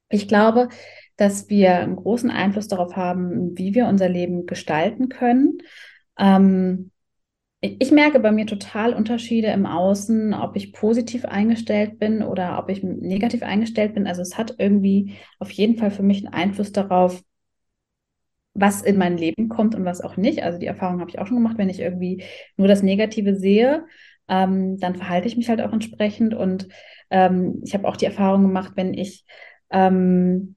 Ich 0.10 0.28
glaube, 0.28 0.70
dass 1.16 1.50
wir 1.50 1.78
einen 1.78 1.96
großen 1.96 2.30
Einfluss 2.30 2.68
darauf 2.68 2.96
haben, 2.96 3.58
wie 3.58 3.74
wir 3.74 3.88
unser 3.88 4.10
Leben 4.10 4.46
gestalten 4.46 5.10
können. 5.10 5.58
Ähm, 6.20 6.92
ich 7.62 7.92
merke 7.92 8.20
bei 8.20 8.32
mir 8.32 8.46
total 8.46 8.94
Unterschiede 8.94 9.48
im 9.48 9.66
Außen, 9.66 10.34
ob 10.34 10.56
ich 10.56 10.74
positiv 10.74 11.26
eingestellt 11.26 11.98
bin 11.98 12.22
oder 12.22 12.60
ob 12.60 12.70
ich 12.70 12.84
negativ 12.84 13.42
eingestellt 13.42 13.96
bin. 13.96 14.06
Also 14.06 14.22
es 14.22 14.38
hat 14.38 14.56
irgendwie 14.60 15.16
auf 15.40 15.50
jeden 15.50 15.78
Fall 15.78 15.90
für 15.90 16.04
mich 16.04 16.20
einen 16.26 16.34
Einfluss 16.34 16.72
darauf, 16.72 17.24
was 18.54 18.82
in 18.82 18.98
mein 18.98 19.18
Leben 19.18 19.50
kommt 19.50 19.76
und 19.76 19.86
was 19.86 20.02
auch 20.02 20.18
nicht. 20.18 20.44
Also 20.44 20.60
die 20.60 20.66
Erfahrung 20.68 21.00
habe 21.00 21.10
ich 21.10 21.20
auch 21.20 21.28
schon 21.28 21.38
gemacht, 21.38 21.58
wenn 21.58 21.70
ich 21.70 21.80
irgendwie 21.80 22.24
nur 22.58 22.68
das 22.68 22.84
Negative 22.84 23.36
sehe, 23.36 23.86
ähm, 24.28 24.78
dann 24.80 24.96
verhalte 24.96 25.28
ich 25.28 25.38
mich 25.38 25.50
halt 25.50 25.62
auch 25.62 25.74
entsprechend. 25.74 26.34
Und 26.34 26.68
ähm, 27.10 27.62
ich 27.64 27.74
habe 27.74 27.88
auch 27.88 27.98
die 27.98 28.06
Erfahrung 28.06 28.44
gemacht, 28.44 28.74
wenn 28.76 28.94
ich 28.94 29.26
ähm, 29.72 30.57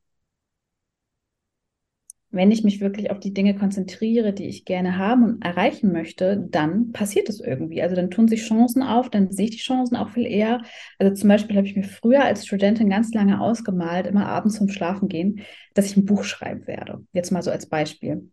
wenn 2.32 2.52
ich 2.52 2.62
mich 2.62 2.80
wirklich 2.80 3.10
auf 3.10 3.18
die 3.18 3.34
Dinge 3.34 3.56
konzentriere, 3.56 4.32
die 4.32 4.46
ich 4.46 4.64
gerne 4.64 4.98
haben 4.98 5.24
und 5.24 5.44
erreichen 5.44 5.90
möchte, 5.90 6.46
dann 6.50 6.92
passiert 6.92 7.28
es 7.28 7.40
irgendwie. 7.40 7.82
Also 7.82 7.96
dann 7.96 8.10
tun 8.10 8.28
sich 8.28 8.46
Chancen 8.46 8.82
auf, 8.82 9.10
dann 9.10 9.32
sehe 9.32 9.46
ich 9.46 9.50
die 9.50 9.58
Chancen 9.58 9.96
auch 9.96 10.10
viel 10.10 10.26
eher. 10.26 10.62
Also 10.98 11.14
zum 11.14 11.28
Beispiel 11.28 11.56
habe 11.56 11.66
ich 11.66 11.74
mir 11.74 11.82
früher 11.82 12.24
als 12.24 12.46
Studentin 12.46 12.88
ganz 12.88 13.12
lange 13.12 13.40
ausgemalt, 13.40 14.06
immer 14.06 14.26
abends 14.26 14.56
zum 14.56 14.68
Schlafen 14.68 15.08
gehen, 15.08 15.40
dass 15.74 15.86
ich 15.86 15.96
ein 15.96 16.04
Buch 16.04 16.22
schreiben 16.22 16.66
werde. 16.68 17.04
Jetzt 17.12 17.32
mal 17.32 17.42
so 17.42 17.50
als 17.50 17.66
Beispiel. 17.66 18.30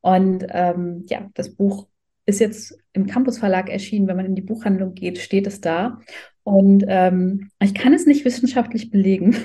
Und 0.00 0.46
ähm, 0.50 1.04
ja, 1.08 1.28
das 1.34 1.54
Buch 1.54 1.86
ist 2.26 2.40
jetzt 2.40 2.78
im 2.94 3.06
Campus 3.06 3.38
Verlag 3.38 3.68
erschienen. 3.68 4.06
Wenn 4.06 4.16
man 4.16 4.26
in 4.26 4.34
die 4.34 4.42
Buchhandlung 4.42 4.94
geht, 4.94 5.18
steht 5.18 5.46
es 5.46 5.60
da. 5.60 6.00
Und 6.44 6.84
ähm, 6.88 7.50
ich 7.60 7.74
kann 7.74 7.92
es 7.92 8.06
nicht 8.06 8.24
wissenschaftlich 8.24 8.90
belegen. 8.90 9.36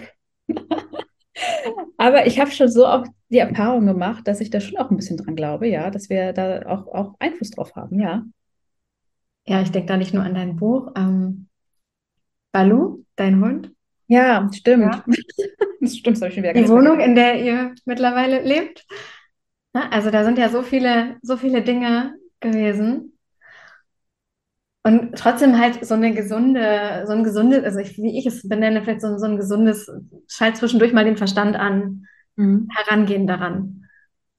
Aber 2.00 2.26
ich 2.26 2.40
habe 2.40 2.50
schon 2.50 2.70
so 2.72 2.88
oft 2.88 3.12
die 3.30 3.40
Erfahrung 3.40 3.86
gemacht, 3.86 4.26
dass 4.26 4.40
ich 4.40 4.50
da 4.50 4.62
schon 4.62 4.78
auch 4.78 4.90
ein 4.90 4.96
bisschen 4.96 5.18
dran 5.18 5.36
glaube, 5.36 5.68
ja, 5.68 5.92
dass 5.92 6.10
wir 6.10 6.32
da 6.32 6.62
auch, 6.66 6.88
auch 6.88 7.16
Einfluss 7.20 7.52
drauf 7.52 7.76
haben, 7.76 8.00
ja. 8.00 8.24
Ja, 9.46 9.62
ich 9.62 9.72
denke 9.72 9.88
da 9.88 9.98
nicht 9.98 10.14
nur 10.14 10.24
an 10.24 10.34
dein 10.34 10.56
Buch. 10.56 10.94
Ähm, 10.96 11.50
Balu, 12.54 13.04
dein 13.18 13.44
Hund. 13.44 13.74
Ja, 14.08 14.50
stimmt. 14.54 14.96
Ja. 14.96 15.04
Das 15.82 15.96
stimmt, 15.96 16.18
das 16.18 16.22
habe 16.22 16.30
ich 16.30 16.36
schon 16.36 16.44
wieder 16.44 16.54
Die 16.54 16.68
Wohnung, 16.68 16.98
vergessen. 16.98 17.10
in 17.12 17.16
der 17.16 17.42
ihr 17.42 17.76
mittlerweile 17.86 18.42
lebt. 18.42 18.86
Na, 19.72 19.90
also 19.90 20.12
da 20.12 20.26
sind 20.26 20.38
ja 20.38 20.50
so 20.50 20.62
viele, 20.62 21.16
so 21.22 21.38
viele 21.38 21.62
Dinge 21.62 22.16
gewesen. 22.42 23.18
Und 24.84 25.18
trotzdem 25.18 25.60
halt 25.60 25.86
so 25.86 25.94
eine 25.94 26.14
gesunde, 26.14 27.04
so 27.06 27.12
ein 27.14 27.24
gesundes, 27.24 27.64
also 27.64 27.80
ich, 27.80 27.98
wie 27.98 28.18
ich 28.18 28.26
es 28.26 28.48
benenne, 28.48 28.82
vielleicht 28.82 29.02
so, 29.02 29.18
so 29.18 29.26
ein 29.26 29.38
gesundes, 29.38 29.92
schalt 30.28 30.56
zwischendurch 30.58 30.94
mal 30.94 31.04
den 31.04 31.18
Verstand 31.18 31.56
an, 31.58 32.06
mhm. 32.38 32.70
herangehen 32.74 33.28
daran. 33.28 33.86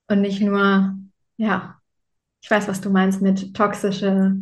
Und 0.09 0.23
nicht 0.23 0.41
nur, 0.41 0.95
ja, 1.37 1.79
ich 2.43 2.51
weiß, 2.51 2.69
was 2.69 2.81
du 2.81 2.91
meinst 2.91 3.21
mit 3.21 3.55
toxische, 3.55 4.37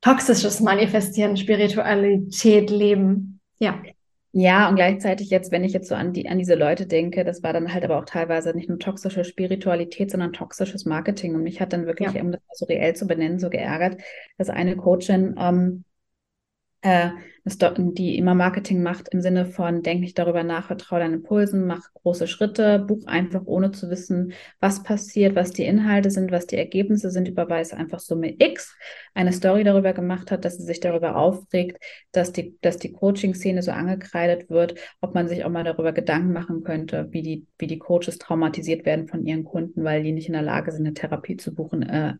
toxisches 0.00 0.60
Manifestieren, 0.60 1.36
Spiritualität, 1.36 2.70
Leben. 2.70 3.40
Ja. 3.58 3.82
Ja, 4.32 4.68
und 4.68 4.76
gleichzeitig 4.76 5.30
jetzt, 5.30 5.50
wenn 5.52 5.64
ich 5.64 5.72
jetzt 5.72 5.88
so 5.88 5.94
an, 5.94 6.12
die, 6.12 6.28
an 6.28 6.38
diese 6.38 6.54
Leute 6.54 6.86
denke, 6.86 7.24
das 7.24 7.42
war 7.42 7.52
dann 7.52 7.72
halt 7.72 7.84
aber 7.84 7.98
auch 7.98 8.04
teilweise 8.04 8.54
nicht 8.54 8.68
nur 8.68 8.78
toxische 8.78 9.24
Spiritualität, 9.24 10.10
sondern 10.10 10.34
toxisches 10.34 10.84
Marketing. 10.84 11.34
Und 11.34 11.42
mich 11.42 11.60
hat 11.60 11.72
dann 11.72 11.86
wirklich, 11.86 12.12
ja. 12.12 12.20
um 12.20 12.32
das 12.32 12.40
so 12.52 12.66
reell 12.66 12.94
zu 12.94 13.06
benennen, 13.06 13.38
so 13.38 13.48
geärgert, 13.48 14.00
dass 14.36 14.50
eine 14.50 14.76
Coachin 14.76 15.34
ähm, 15.38 15.84
äh, 16.82 17.10
die 17.56 18.18
immer 18.18 18.34
Marketing 18.34 18.82
macht 18.82 19.08
im 19.08 19.20
Sinne 19.20 19.46
von, 19.46 19.82
denk 19.82 20.00
nicht 20.00 20.18
darüber 20.18 20.42
nach, 20.42 20.66
vertraue 20.66 21.00
deinen 21.00 21.14
Impulsen, 21.14 21.66
mach 21.66 21.92
große 21.94 22.26
Schritte, 22.26 22.78
buch 22.80 23.06
einfach 23.06 23.42
ohne 23.46 23.70
zu 23.70 23.90
wissen, 23.90 24.32
was 24.60 24.82
passiert, 24.82 25.36
was 25.36 25.52
die 25.52 25.64
Inhalte 25.64 26.10
sind, 26.10 26.30
was 26.30 26.46
die 26.46 26.56
Ergebnisse 26.56 27.10
sind, 27.10 27.28
überweise 27.28 27.76
einfach 27.76 28.00
Summe 28.00 28.34
X, 28.38 28.76
eine 29.14 29.32
Story 29.32 29.64
darüber 29.64 29.92
gemacht 29.92 30.30
hat, 30.30 30.44
dass 30.44 30.56
sie 30.58 30.64
sich 30.64 30.80
darüber 30.80 31.16
aufregt, 31.16 31.82
dass 32.12 32.32
die, 32.32 32.56
dass 32.60 32.76
die 32.76 32.92
Coaching-Szene 32.92 33.62
so 33.62 33.70
angekreidet 33.70 34.50
wird, 34.50 34.74
ob 35.00 35.14
man 35.14 35.28
sich 35.28 35.44
auch 35.44 35.50
mal 35.50 35.64
darüber 35.64 35.92
Gedanken 35.92 36.32
machen 36.32 36.62
könnte, 36.62 37.08
wie 37.10 37.22
die, 37.22 37.46
wie 37.58 37.66
die 37.66 37.78
Coaches 37.78 38.18
traumatisiert 38.18 38.86
werden 38.86 39.08
von 39.08 39.24
ihren 39.26 39.44
Kunden, 39.44 39.84
weil 39.84 40.02
die 40.02 40.12
nicht 40.12 40.28
in 40.28 40.34
der 40.34 40.42
Lage 40.42 40.72
sind, 40.72 40.86
eine 40.86 40.94
Therapie 40.94 41.36
zu 41.36 41.54
buchen 41.54 41.82
äh, 41.82 42.14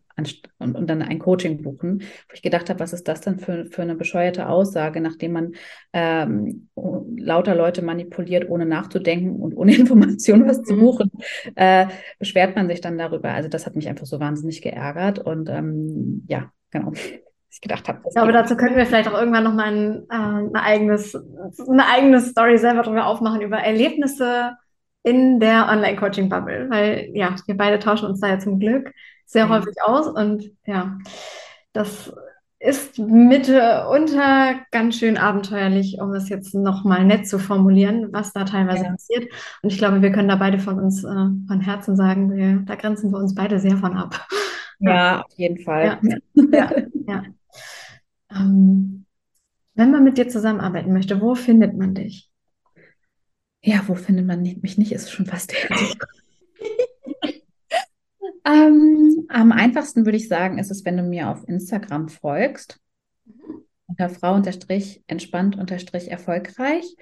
und, 0.59 0.75
und 0.75 0.87
dann 0.89 1.01
ein 1.01 1.19
Coaching 1.19 1.61
buchen. 1.61 2.01
Wo 2.01 2.33
ich 2.33 2.41
gedacht 2.41 2.69
habe, 2.69 2.79
was 2.79 2.93
ist 2.93 3.07
das 3.07 3.21
denn 3.21 3.39
für, 3.39 3.65
für 3.65 3.81
eine 3.81 3.95
bescheuerte 3.95 4.49
Aussage, 4.49 5.01
nach 5.01 5.15
nachdem 5.19 5.33
man 5.33 5.53
ähm, 5.91 6.69
lauter 7.17 7.55
Leute 7.55 7.81
manipuliert, 7.81 8.49
ohne 8.49 8.65
nachzudenken 8.65 9.35
und 9.35 9.55
ohne 9.55 9.75
Information 9.77 10.47
was 10.47 10.63
zu 10.63 10.75
mhm. 10.75 10.79
buchen, 10.79 11.11
äh, 11.55 11.87
beschwert 12.19 12.55
man 12.55 12.67
sich 12.67 12.79
dann 12.79 12.97
darüber. 12.97 13.31
Also 13.31 13.49
das 13.49 13.65
hat 13.65 13.75
mich 13.75 13.89
einfach 13.89 14.05
so 14.05 14.19
wahnsinnig 14.19 14.61
geärgert 14.61 15.19
und 15.19 15.49
ähm, 15.49 16.25
ja, 16.27 16.51
genau. 16.71 16.93
Ich 17.51 17.61
gedacht 17.61 17.89
habe. 17.89 18.01
Ich 18.07 18.13
glaube, 18.13 18.31
dazu 18.31 18.55
könnten 18.55 18.77
wir 18.77 18.85
vielleicht 18.85 19.09
auch 19.09 19.17
irgendwann 19.17 19.43
nochmal 19.43 19.73
ein, 19.73 20.03
äh, 20.11 20.49
ein 20.49 20.55
eigenes, 20.55 21.15
eine 21.15 21.87
eigene 21.87 22.21
Story 22.21 22.59
selber 22.59 22.83
drüber 22.83 23.07
aufmachen, 23.07 23.41
über 23.41 23.57
Erlebnisse 23.57 24.55
in 25.01 25.39
der 25.39 25.67
Online-Coaching-Bubble, 25.67 26.69
weil 26.69 27.09
ja, 27.15 27.35
wir 27.47 27.57
beide 27.57 27.79
tauschen 27.79 28.07
uns 28.07 28.19
da 28.19 28.27
ja 28.27 28.37
zum 28.37 28.59
Glück 28.59 28.93
sehr 29.25 29.45
Ja. 29.45 29.49
häufig 29.49 29.81
aus 29.83 30.07
und 30.07 30.51
ja, 30.67 30.99
das 31.73 32.13
ist 32.59 32.99
mitunter 32.99 34.59
ganz 34.71 34.97
schön 34.97 35.17
abenteuerlich, 35.17 35.97
um 36.01 36.11
es 36.13 36.27
jetzt 36.27 36.53
nochmal 36.53 37.05
nett 37.05 37.27
zu 37.27 37.39
formulieren, 37.39 38.09
was 38.11 38.33
da 38.33 38.43
teilweise 38.43 38.83
Ja. 38.85 38.91
passiert. 38.91 39.31
Und 39.61 39.71
ich 39.71 39.77
glaube, 39.77 40.01
wir 40.01 40.11
können 40.11 40.27
da 40.27 40.35
beide 40.35 40.59
von 40.59 40.79
uns 40.79 41.03
äh, 41.03 41.07
von 41.07 41.61
Herzen 41.61 41.95
sagen, 41.95 42.35
wir, 42.35 42.63
da 42.65 42.75
grenzen 42.75 43.11
wir 43.11 43.17
uns 43.17 43.33
beide 43.33 43.59
sehr 43.59 43.77
von 43.77 43.95
ab. 43.95 44.27
Ja, 44.79 45.21
auf 45.21 45.33
jeden 45.37 45.59
Fall. 45.59 45.99
Ja, 46.51 46.71
ja. 47.07 47.23
Ähm, 48.31 49.05
wenn 49.75 49.91
man 49.91 50.03
mit 50.03 50.17
dir 50.17 50.27
zusammenarbeiten 50.27 50.93
möchte, 50.93 51.21
wo 51.21 51.35
findet 51.35 51.77
man 51.77 51.95
dich? 51.95 52.29
Ja, 53.61 53.83
wo 53.87 53.95
findet 53.95 54.25
man 54.25 54.41
mich 54.41 54.77
nicht? 54.77 54.91
Ist 54.91 55.11
schon 55.11 55.25
fast 55.25 55.53
herrlich. 55.53 55.97
Ähm, 58.45 59.25
am 59.29 59.51
einfachsten 59.51 60.05
würde 60.05 60.17
ich 60.17 60.27
sagen, 60.27 60.57
ist 60.57 60.71
es, 60.71 60.85
wenn 60.85 60.97
du 60.97 61.03
mir 61.03 61.29
auf 61.29 61.47
Instagram 61.47 62.09
folgst. 62.09 62.79
Unter 63.87 64.09
Frau 64.09 64.35
unterstrich 64.35 65.03
entspannt 65.07 65.57
unterstrich 65.57 66.11
erfolgreich. 66.11 66.95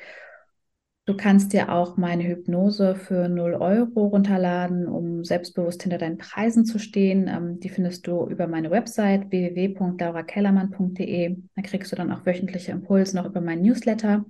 Du 1.08 1.16
kannst 1.16 1.54
dir 1.54 1.72
auch 1.72 1.96
meine 1.96 2.28
Hypnose 2.28 2.96
für 2.96 3.30
0 3.30 3.54
Euro 3.54 4.08
runterladen, 4.08 4.88
um 4.88 5.24
selbstbewusst 5.24 5.84
hinter 5.84 5.98
deinen 5.98 6.18
Preisen 6.18 6.66
zu 6.66 6.80
stehen. 6.80 7.30
Ähm, 7.30 7.62
die 7.62 7.70
findest 7.70 8.06
du 8.08 8.28
über 8.28 8.48
meine 8.48 8.72
Website 8.72 9.32
www.laurakellermann.de. 9.32 11.38
Da 11.56 11.62
kriegst 11.62 11.94
du 11.94 11.96
dann 11.96 12.12
auch 12.12 12.26
wöchentliche 12.26 12.74
Impulse 12.74 13.16
noch 13.16 13.26
über 13.26 13.40
meinen 13.40 13.62
Newsletter. 13.62 14.26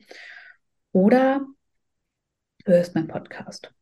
Oder 0.92 1.48
du 2.64 2.72
hörst 2.72 2.94
meinen 2.94 3.08
Podcast. 3.08 3.74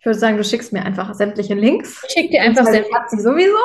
Ich 0.00 0.06
würde 0.06 0.18
sagen, 0.18 0.36
du 0.36 0.44
schickst 0.44 0.72
mir 0.72 0.84
einfach 0.84 1.12
sämtliche 1.14 1.54
Links. 1.54 2.02
Ich 2.06 2.12
schicke 2.14 2.30
dir 2.30 2.42
einfach 2.42 2.64
sämtliche 2.64 2.96
sie 3.08 3.20
sowieso. 3.20 3.56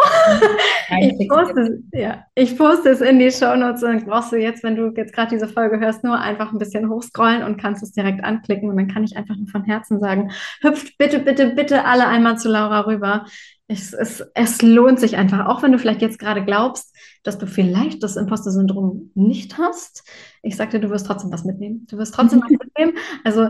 Nein, 0.89 1.15
Ich 1.19 1.29
poste, 1.29 1.61
es- 1.61 1.99
ja, 1.99 2.23
ich 2.35 2.57
poste 2.57 2.89
es 2.89 3.01
in 3.01 3.19
die 3.19 3.31
Shownotes 3.31 3.83
und 3.83 3.89
dann 3.93 4.05
brauchst 4.05 4.31
du 4.31 4.37
jetzt, 4.37 4.63
wenn 4.63 4.75
du 4.75 4.91
jetzt 4.95 5.13
gerade 5.13 5.29
diese 5.29 5.47
Folge 5.47 5.79
hörst, 5.79 6.03
nur 6.03 6.19
einfach 6.19 6.51
ein 6.51 6.57
bisschen 6.59 6.89
hochscrollen 6.89 7.43
und 7.43 7.57
kannst 7.61 7.83
es 7.83 7.91
direkt 7.91 8.23
anklicken 8.23 8.69
und 8.69 8.77
dann 8.77 8.87
kann 8.87 9.03
ich 9.03 9.15
einfach 9.15 9.35
nur 9.35 9.47
von 9.47 9.63
Herzen 9.63 9.99
sagen, 9.99 10.31
hüpft 10.61 10.97
bitte, 10.97 11.19
bitte, 11.19 11.47
bitte 11.51 11.85
alle 11.85 12.07
einmal 12.07 12.37
zu 12.37 12.49
Laura 12.49 12.81
rüber. 12.81 13.25
Es, 13.67 13.93
es, 13.93 14.21
es 14.33 14.61
lohnt 14.61 14.99
sich 14.99 15.15
einfach, 15.17 15.45
auch 15.47 15.63
wenn 15.63 15.71
du 15.71 15.79
vielleicht 15.79 16.01
jetzt 16.01 16.19
gerade 16.19 16.43
glaubst, 16.43 16.93
dass 17.23 17.37
du 17.37 17.47
vielleicht 17.47 18.03
das 18.03 18.17
Imposter-Syndrom 18.17 19.11
nicht 19.15 19.57
hast. 19.57 20.03
Ich 20.41 20.57
sagte, 20.57 20.79
du 20.79 20.89
wirst 20.89 21.07
trotzdem 21.07 21.31
was 21.31 21.45
mitnehmen. 21.45 21.87
Du 21.89 21.97
wirst 21.97 22.13
trotzdem 22.13 22.41
was 22.41 22.49
mitnehmen. 22.49 22.97
Also 23.23 23.49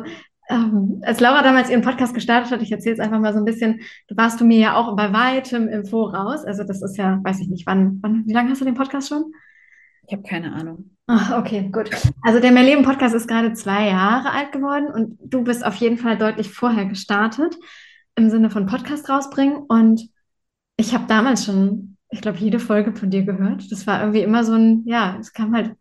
ähm, 0.50 1.02
als 1.04 1.20
Laura 1.20 1.42
damals 1.42 1.70
ihren 1.70 1.82
Podcast 1.82 2.14
gestartet 2.14 2.52
hat, 2.52 2.62
ich 2.62 2.72
erzähle 2.72 2.96
es 2.96 3.00
einfach 3.00 3.20
mal 3.20 3.34
so 3.34 3.40
ein 3.40 3.46
bisschen, 3.46 3.82
du 4.08 4.18
warst 4.18 4.42
du 4.42 4.46
mir 4.46 4.58
ja 4.58 4.76
auch 4.76 4.96
bei 4.96 5.14
weitem 5.14 5.68
im 5.68 5.86
Voraus. 5.86 6.44
Also 6.46 6.64
das 6.64 6.82
ist 6.82 6.98
ja, 6.98 7.20
weiß 7.24 7.40
ich 7.40 7.50
nicht, 7.50 7.66
wann, 7.66 8.00
wann, 8.02 8.26
wie 8.26 8.34
lange 8.34 8.50
hast 8.50 8.62
du 8.62 8.66
den 8.66 8.76
Podcast 8.76 9.10
schon? 9.10 9.32
Ich 10.08 10.14
habe 10.14 10.24
keine 10.24 10.54
Ahnung. 10.54 10.92
Ach, 11.08 11.38
okay, 11.38 11.70
gut. 11.72 11.90
Also 12.22 12.40
der 12.40 12.52
Mehr 12.52 12.64
Leben 12.64 12.84
Podcast 12.84 13.16
ist 13.16 13.28
gerade 13.28 13.54
zwei 13.54 13.88
Jahre 13.88 14.32
alt 14.32 14.52
geworden 14.52 14.88
und 14.88 15.18
du 15.22 15.44
bist 15.44 15.66
auf 15.66 15.76
jeden 15.76 15.98
Fall 15.98 16.18
deutlich 16.18 16.50
vorher 16.50 16.86
gestartet 16.86 17.58
im 18.16 18.30
Sinne 18.30 18.50
von 18.50 18.66
Podcast 18.66 19.10
rausbringen. 19.10 19.58
Und 19.68 20.10
ich 20.78 20.94
habe 20.94 21.06
damals 21.08 21.46
schon, 21.46 21.98
ich 22.10 22.22
glaube, 22.22 22.38
jede 22.38 22.60
Folge 22.60 22.94
von 22.94 23.10
dir 23.10 23.24
gehört. 23.24 23.72
Das 23.72 23.88
war 23.88 24.02
irgendwie 24.02 24.22
immer 24.22 24.44
so 24.44 24.54
ein, 24.54 24.84
ja, 24.86 25.18
es 25.20 25.34
kam 25.34 25.56
halt 25.56 25.76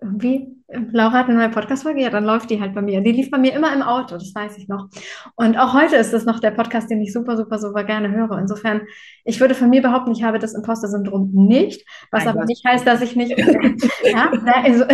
irgendwie, 0.00 0.54
Laura 0.92 1.12
hat 1.12 1.28
eine 1.28 1.38
neue 1.38 1.48
Podcast-Folge, 1.48 2.02
ja, 2.02 2.10
dann 2.10 2.24
läuft 2.24 2.50
die 2.50 2.60
halt 2.60 2.74
bei 2.74 2.82
mir. 2.82 3.00
Die 3.00 3.10
lief 3.10 3.30
bei 3.30 3.38
mir 3.38 3.52
immer 3.52 3.72
im 3.74 3.82
Auto, 3.82 4.14
das 4.14 4.32
weiß 4.34 4.56
ich 4.58 4.68
noch. 4.68 4.88
Und 5.34 5.58
auch 5.58 5.74
heute 5.74 5.96
ist 5.96 6.12
das 6.12 6.24
noch 6.24 6.38
der 6.38 6.52
Podcast, 6.52 6.88
den 6.90 7.00
ich 7.00 7.12
super, 7.12 7.36
super, 7.36 7.58
super 7.58 7.82
gerne 7.82 8.10
höre. 8.10 8.38
Insofern, 8.38 8.82
ich 9.24 9.40
würde 9.40 9.54
von 9.56 9.70
mir 9.70 9.82
behaupten, 9.82 10.12
ich 10.12 10.22
habe 10.22 10.38
das 10.38 10.54
Imposter-Syndrom 10.54 11.30
nicht, 11.32 11.84
was 12.12 12.24
Nein, 12.24 12.32
aber 12.32 12.40
hast- 12.42 12.48
nicht 12.48 12.64
heißt, 12.64 12.86
dass 12.86 13.02
ich 13.02 13.16
nicht, 13.16 13.36
ja, 14.04 14.30
also, 14.62 14.84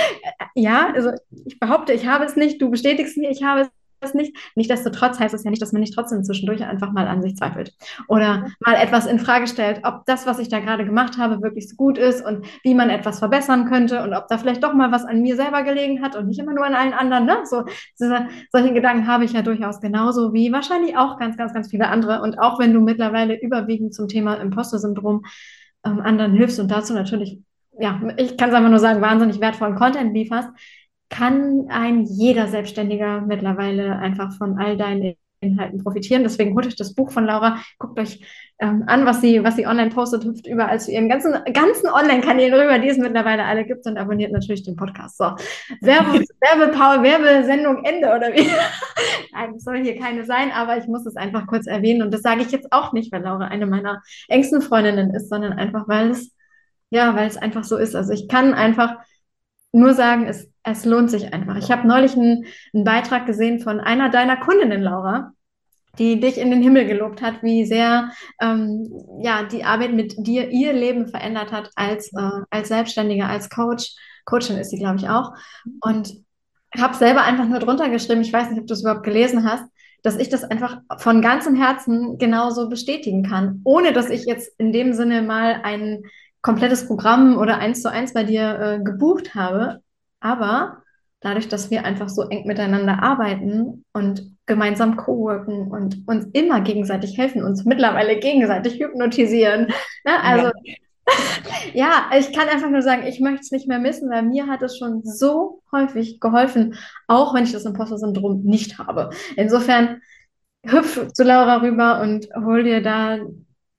ja, 0.54 0.92
also 0.92 1.10
ich 1.46 1.60
behaupte, 1.60 1.92
ich 1.92 2.06
habe 2.06 2.24
es 2.24 2.34
nicht, 2.34 2.60
du 2.60 2.70
bestätigst 2.70 3.16
mir, 3.16 3.30
ich 3.30 3.44
habe 3.44 3.60
es 3.60 3.68
nicht. 4.14 4.36
Nichtsdestotrotz 4.54 5.18
heißt 5.18 5.34
es 5.34 5.44
ja 5.44 5.50
nicht, 5.50 5.62
dass 5.62 5.72
man 5.72 5.80
nicht 5.80 5.94
trotzdem 5.94 6.24
zwischendurch 6.24 6.64
einfach 6.64 6.92
mal 6.92 7.06
an 7.06 7.22
sich 7.22 7.36
zweifelt 7.36 7.74
oder 8.08 8.46
mal 8.60 8.74
etwas 8.74 9.06
in 9.06 9.18
Frage 9.18 9.46
stellt, 9.46 9.80
ob 9.84 10.04
das, 10.06 10.26
was 10.26 10.38
ich 10.38 10.48
da 10.48 10.60
gerade 10.60 10.84
gemacht 10.84 11.18
habe, 11.18 11.42
wirklich 11.42 11.68
so 11.68 11.76
gut 11.76 11.98
ist 11.98 12.24
und 12.24 12.46
wie 12.62 12.74
man 12.74 12.90
etwas 12.90 13.18
verbessern 13.18 13.66
könnte 13.66 14.02
und 14.02 14.14
ob 14.14 14.28
da 14.28 14.38
vielleicht 14.38 14.62
doch 14.62 14.74
mal 14.74 14.92
was 14.92 15.04
an 15.04 15.22
mir 15.22 15.36
selber 15.36 15.62
gelegen 15.62 16.02
hat 16.02 16.16
und 16.16 16.28
nicht 16.28 16.38
immer 16.38 16.54
nur 16.54 16.64
an 16.64 16.74
allen 16.74 16.92
anderen. 16.92 17.26
Ne? 17.26 17.38
So, 17.44 17.64
diese, 17.98 18.28
solche 18.52 18.72
Gedanken 18.72 19.06
habe 19.06 19.24
ich 19.24 19.32
ja 19.32 19.42
durchaus 19.42 19.80
genauso 19.80 20.32
wie 20.32 20.52
wahrscheinlich 20.52 20.96
auch 20.96 21.18
ganz, 21.18 21.36
ganz, 21.36 21.52
ganz 21.52 21.70
viele 21.70 21.88
andere. 21.88 22.22
Und 22.22 22.38
auch 22.38 22.58
wenn 22.58 22.72
du 22.72 22.80
mittlerweile 22.80 23.40
überwiegend 23.40 23.94
zum 23.94 24.08
Thema 24.08 24.34
Imposter-Syndrom 24.34 25.24
ähm, 25.84 26.00
anderen 26.00 26.32
hilfst 26.32 26.60
und 26.60 26.70
dazu 26.70 26.94
natürlich, 26.94 27.40
ja, 27.78 28.00
ich 28.16 28.36
kann 28.36 28.50
es 28.50 28.54
einfach 28.54 28.70
nur 28.70 28.78
sagen, 28.78 29.00
wahnsinnig 29.00 29.40
wertvollen 29.40 29.76
Content 29.76 30.14
lieferst, 30.14 30.50
kann 31.08 31.66
ein 31.68 32.04
jeder 32.04 32.48
Selbstständiger 32.48 33.22
mittlerweile 33.22 33.98
einfach 33.98 34.36
von 34.36 34.58
all 34.58 34.76
deinen 34.76 35.14
Inhalten 35.40 35.82
profitieren. 35.82 36.22
Deswegen 36.22 36.54
holt 36.54 36.66
euch 36.66 36.76
das 36.76 36.94
Buch 36.94 37.12
von 37.12 37.24
Laura, 37.24 37.60
guckt 37.78 37.98
euch 37.98 38.20
ähm, 38.58 38.84
an, 38.86 39.06
was 39.06 39.20
sie, 39.20 39.44
was 39.44 39.54
sie 39.54 39.66
online 39.66 39.90
postet, 39.90 40.24
hüpft 40.24 40.46
überall 40.46 40.80
zu 40.80 40.90
ihren 40.90 41.08
ganzen, 41.08 41.32
ganzen 41.52 41.88
Online-Kanälen 41.88 42.54
rüber, 42.54 42.78
die 42.80 42.88
es 42.88 42.98
mittlerweile 42.98 43.44
alle 43.44 43.64
gibt 43.64 43.86
und 43.86 43.96
abonniert 43.96 44.32
natürlich 44.32 44.64
den 44.64 44.74
Podcast. 44.74 45.16
So, 45.16 45.36
Werbe, 45.80 46.24
Werbepower, 46.40 47.02
Werbesendung, 47.02 47.84
Ende 47.84 48.08
oder 48.08 48.34
wie? 48.34 48.48
Nein, 49.32 49.54
es 49.54 49.64
soll 49.64 49.82
hier 49.82 49.96
keine 49.96 50.24
sein, 50.24 50.50
aber 50.50 50.76
ich 50.76 50.88
muss 50.88 51.06
es 51.06 51.14
einfach 51.14 51.46
kurz 51.46 51.66
erwähnen 51.66 52.02
und 52.02 52.12
das 52.12 52.22
sage 52.22 52.42
ich 52.42 52.50
jetzt 52.50 52.72
auch 52.72 52.92
nicht, 52.92 53.12
weil 53.12 53.22
Laura 53.22 53.46
eine 53.46 53.66
meiner 53.66 54.02
engsten 54.26 54.60
Freundinnen 54.60 55.14
ist, 55.14 55.28
sondern 55.28 55.52
einfach, 55.52 55.86
weil 55.86 56.10
es, 56.10 56.34
ja, 56.90 57.14
weil 57.14 57.28
es 57.28 57.36
einfach 57.36 57.62
so 57.62 57.76
ist. 57.76 57.94
Also 57.94 58.12
ich 58.12 58.26
kann 58.26 58.54
einfach 58.54 58.96
nur 59.70 59.94
sagen, 59.94 60.26
es, 60.26 60.50
es 60.70 60.84
lohnt 60.84 61.10
sich 61.10 61.32
einfach. 61.32 61.56
Ich 61.56 61.70
habe 61.70 61.86
neulich 61.86 62.14
einen, 62.14 62.44
einen 62.74 62.84
Beitrag 62.84 63.26
gesehen 63.26 63.60
von 63.60 63.80
einer 63.80 64.08
deiner 64.08 64.36
Kundinnen, 64.36 64.82
Laura, 64.82 65.32
die 65.98 66.20
dich 66.20 66.38
in 66.38 66.50
den 66.50 66.62
Himmel 66.62 66.86
gelobt 66.86 67.22
hat, 67.22 67.42
wie 67.42 67.64
sehr 67.64 68.10
ähm, 68.40 68.90
ja, 69.20 69.44
die 69.44 69.64
Arbeit 69.64 69.92
mit 69.92 70.14
dir 70.18 70.50
ihr 70.50 70.72
Leben 70.72 71.08
verändert 71.08 71.52
hat 71.52 71.70
als, 71.74 72.12
äh, 72.12 72.42
als 72.50 72.68
Selbstständige, 72.68 73.26
als 73.26 73.50
Coach. 73.50 73.94
Coachin 74.24 74.58
ist 74.58 74.70
sie, 74.70 74.78
glaube 74.78 74.96
ich, 74.96 75.08
auch. 75.08 75.32
Und 75.80 76.22
habe 76.76 76.94
selber 76.94 77.22
einfach 77.22 77.46
nur 77.46 77.58
drunter 77.60 77.88
geschrieben, 77.88 78.20
ich 78.20 78.32
weiß 78.32 78.50
nicht, 78.50 78.60
ob 78.60 78.66
du 78.66 78.74
es 78.74 78.82
überhaupt 78.82 79.04
gelesen 79.04 79.50
hast, 79.50 79.64
dass 80.02 80.16
ich 80.16 80.28
das 80.28 80.44
einfach 80.44 80.78
von 80.98 81.22
ganzem 81.22 81.56
Herzen 81.56 82.18
genauso 82.18 82.68
bestätigen 82.68 83.22
kann, 83.24 83.60
ohne 83.64 83.92
dass 83.92 84.10
ich 84.10 84.26
jetzt 84.26 84.52
in 84.58 84.72
dem 84.72 84.92
Sinne 84.92 85.22
mal 85.22 85.60
ein 85.64 86.02
komplettes 86.42 86.86
Programm 86.86 87.36
oder 87.36 87.58
eins 87.58 87.82
zu 87.82 87.90
eins 87.90 88.14
bei 88.14 88.24
dir 88.24 88.58
äh, 88.60 88.82
gebucht 88.82 89.34
habe. 89.34 89.82
Aber 90.20 90.82
dadurch, 91.20 91.48
dass 91.48 91.70
wir 91.70 91.84
einfach 91.84 92.08
so 92.08 92.22
eng 92.28 92.46
miteinander 92.46 93.02
arbeiten 93.02 93.84
und 93.92 94.36
gemeinsam 94.46 94.96
co-worken 94.96 95.68
und 95.68 96.06
uns 96.06 96.26
immer 96.32 96.60
gegenseitig 96.60 97.18
helfen, 97.18 97.42
uns 97.42 97.64
mittlerweile 97.64 98.18
gegenseitig 98.18 98.80
hypnotisieren. 98.80 99.66
Ne? 100.04 100.22
Also 100.22 100.46
ja. 100.64 100.74
ja, 101.74 102.10
ich 102.18 102.32
kann 102.32 102.48
einfach 102.48 102.70
nur 102.70 102.82
sagen, 102.82 103.06
ich 103.06 103.20
möchte 103.20 103.40
es 103.40 103.50
nicht 103.50 103.68
mehr 103.68 103.78
missen, 103.78 104.10
weil 104.10 104.22
mir 104.22 104.46
hat 104.46 104.62
es 104.62 104.76
schon 104.78 105.02
so 105.04 105.62
häufig 105.72 106.20
geholfen, 106.20 106.74
auch 107.06 107.34
wenn 107.34 107.44
ich 107.44 107.52
das 107.52 107.64
Imposter-Syndrom 107.64 108.42
nicht 108.44 108.78
habe. 108.78 109.10
Insofern 109.36 110.00
hüpf 110.64 111.12
zu 111.12 111.24
Laura 111.24 111.58
rüber 111.58 112.00
und 112.00 112.28
hol 112.34 112.62
dir 112.62 112.82
da 112.82 113.18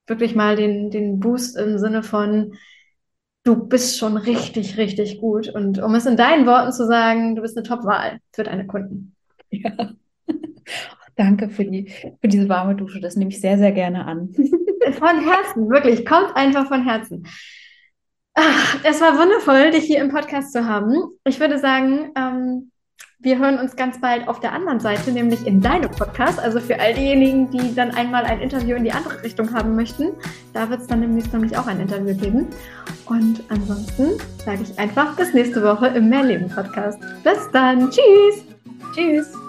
wirklich 0.08 0.36
mal 0.36 0.56
den, 0.56 0.90
den 0.90 1.20
Boost 1.20 1.58
im 1.58 1.78
Sinne 1.78 2.04
von, 2.04 2.54
du 3.50 3.56
bist 3.56 3.98
schon 3.98 4.16
richtig, 4.16 4.78
richtig 4.78 5.20
gut. 5.20 5.50
Und 5.50 5.82
um 5.82 5.96
es 5.96 6.06
in 6.06 6.18
deinen 6.18 6.46
Worten 6.46 6.72
zu 6.72 6.86
sagen, 6.86 7.36
du 7.36 7.42
bist 7.42 7.58
eine 7.58 7.68
Top-Wahl 7.68 8.20
für 8.32 8.44
deine 8.44 8.68
Kunden. 8.68 9.16
Ja. 9.50 9.92
Danke 11.16 11.50
für, 11.50 11.66
die, 11.66 11.92
für 12.22 12.28
diese 12.28 12.48
warme 12.48 12.76
Dusche. 12.76 13.02
Das 13.02 13.16
nehme 13.16 13.32
ich 13.32 13.42
sehr, 13.42 13.58
sehr 13.58 13.72
gerne 13.72 14.06
an. 14.06 14.34
Von 14.34 15.20
Herzen, 15.28 15.70
wirklich. 15.70 16.06
Kommt 16.06 16.36
einfach 16.36 16.68
von 16.68 16.84
Herzen. 16.84 17.28
Ach, 18.36 18.80
es 18.84 19.02
war 19.02 19.18
wundervoll, 19.18 19.72
dich 19.72 19.84
hier 19.84 20.00
im 20.00 20.10
Podcast 20.10 20.54
zu 20.54 20.66
haben. 20.66 20.94
Ich 21.26 21.40
würde 21.40 21.58
sagen, 21.58 22.12
ähm, 22.16 22.72
wir 23.22 23.38
hören 23.38 23.60
uns 23.60 23.76
ganz 23.76 24.00
bald 24.00 24.28
auf 24.30 24.40
der 24.40 24.54
anderen 24.54 24.80
Seite, 24.80 25.12
nämlich 25.12 25.46
in 25.46 25.60
deinem 25.60 25.92
Podcast. 25.92 26.40
Also 26.40 26.62
für 26.62 26.80
all 26.80 26.94
diejenigen, 26.94 27.52
die 27.52 27.76
dann 27.76 27.92
einmal 27.92 28.24
ein 28.24 28.40
Interview 28.40 28.78
in 28.78 28.86
die 28.86 28.94
andere 28.94 29.22
Richtung 29.24 29.54
haben 29.54 29.76
möchten, 29.76 30.12
da 30.54 30.70
wird 30.70 30.82
es 30.82 30.88
dann 30.88 31.02
demnächst 31.02 31.34
nämlich 31.34 31.58
auch 31.58 31.68
ein 31.68 31.82
Interview 31.82 32.16
geben. 32.16 32.48
Und 33.08 33.44
ansonsten 33.50 34.12
sage 34.46 34.64
ich 34.64 34.80
einfach 34.80 35.16
bis 35.18 35.34
nächste 35.34 35.62
Woche 35.62 35.88
im 35.88 36.10
Mehrleben 36.10 36.48
Podcast. 36.48 36.98
Bis 37.24 37.50
dann. 37.52 37.90
Tschüss. 37.92 38.46
Tschüss. 38.96 39.49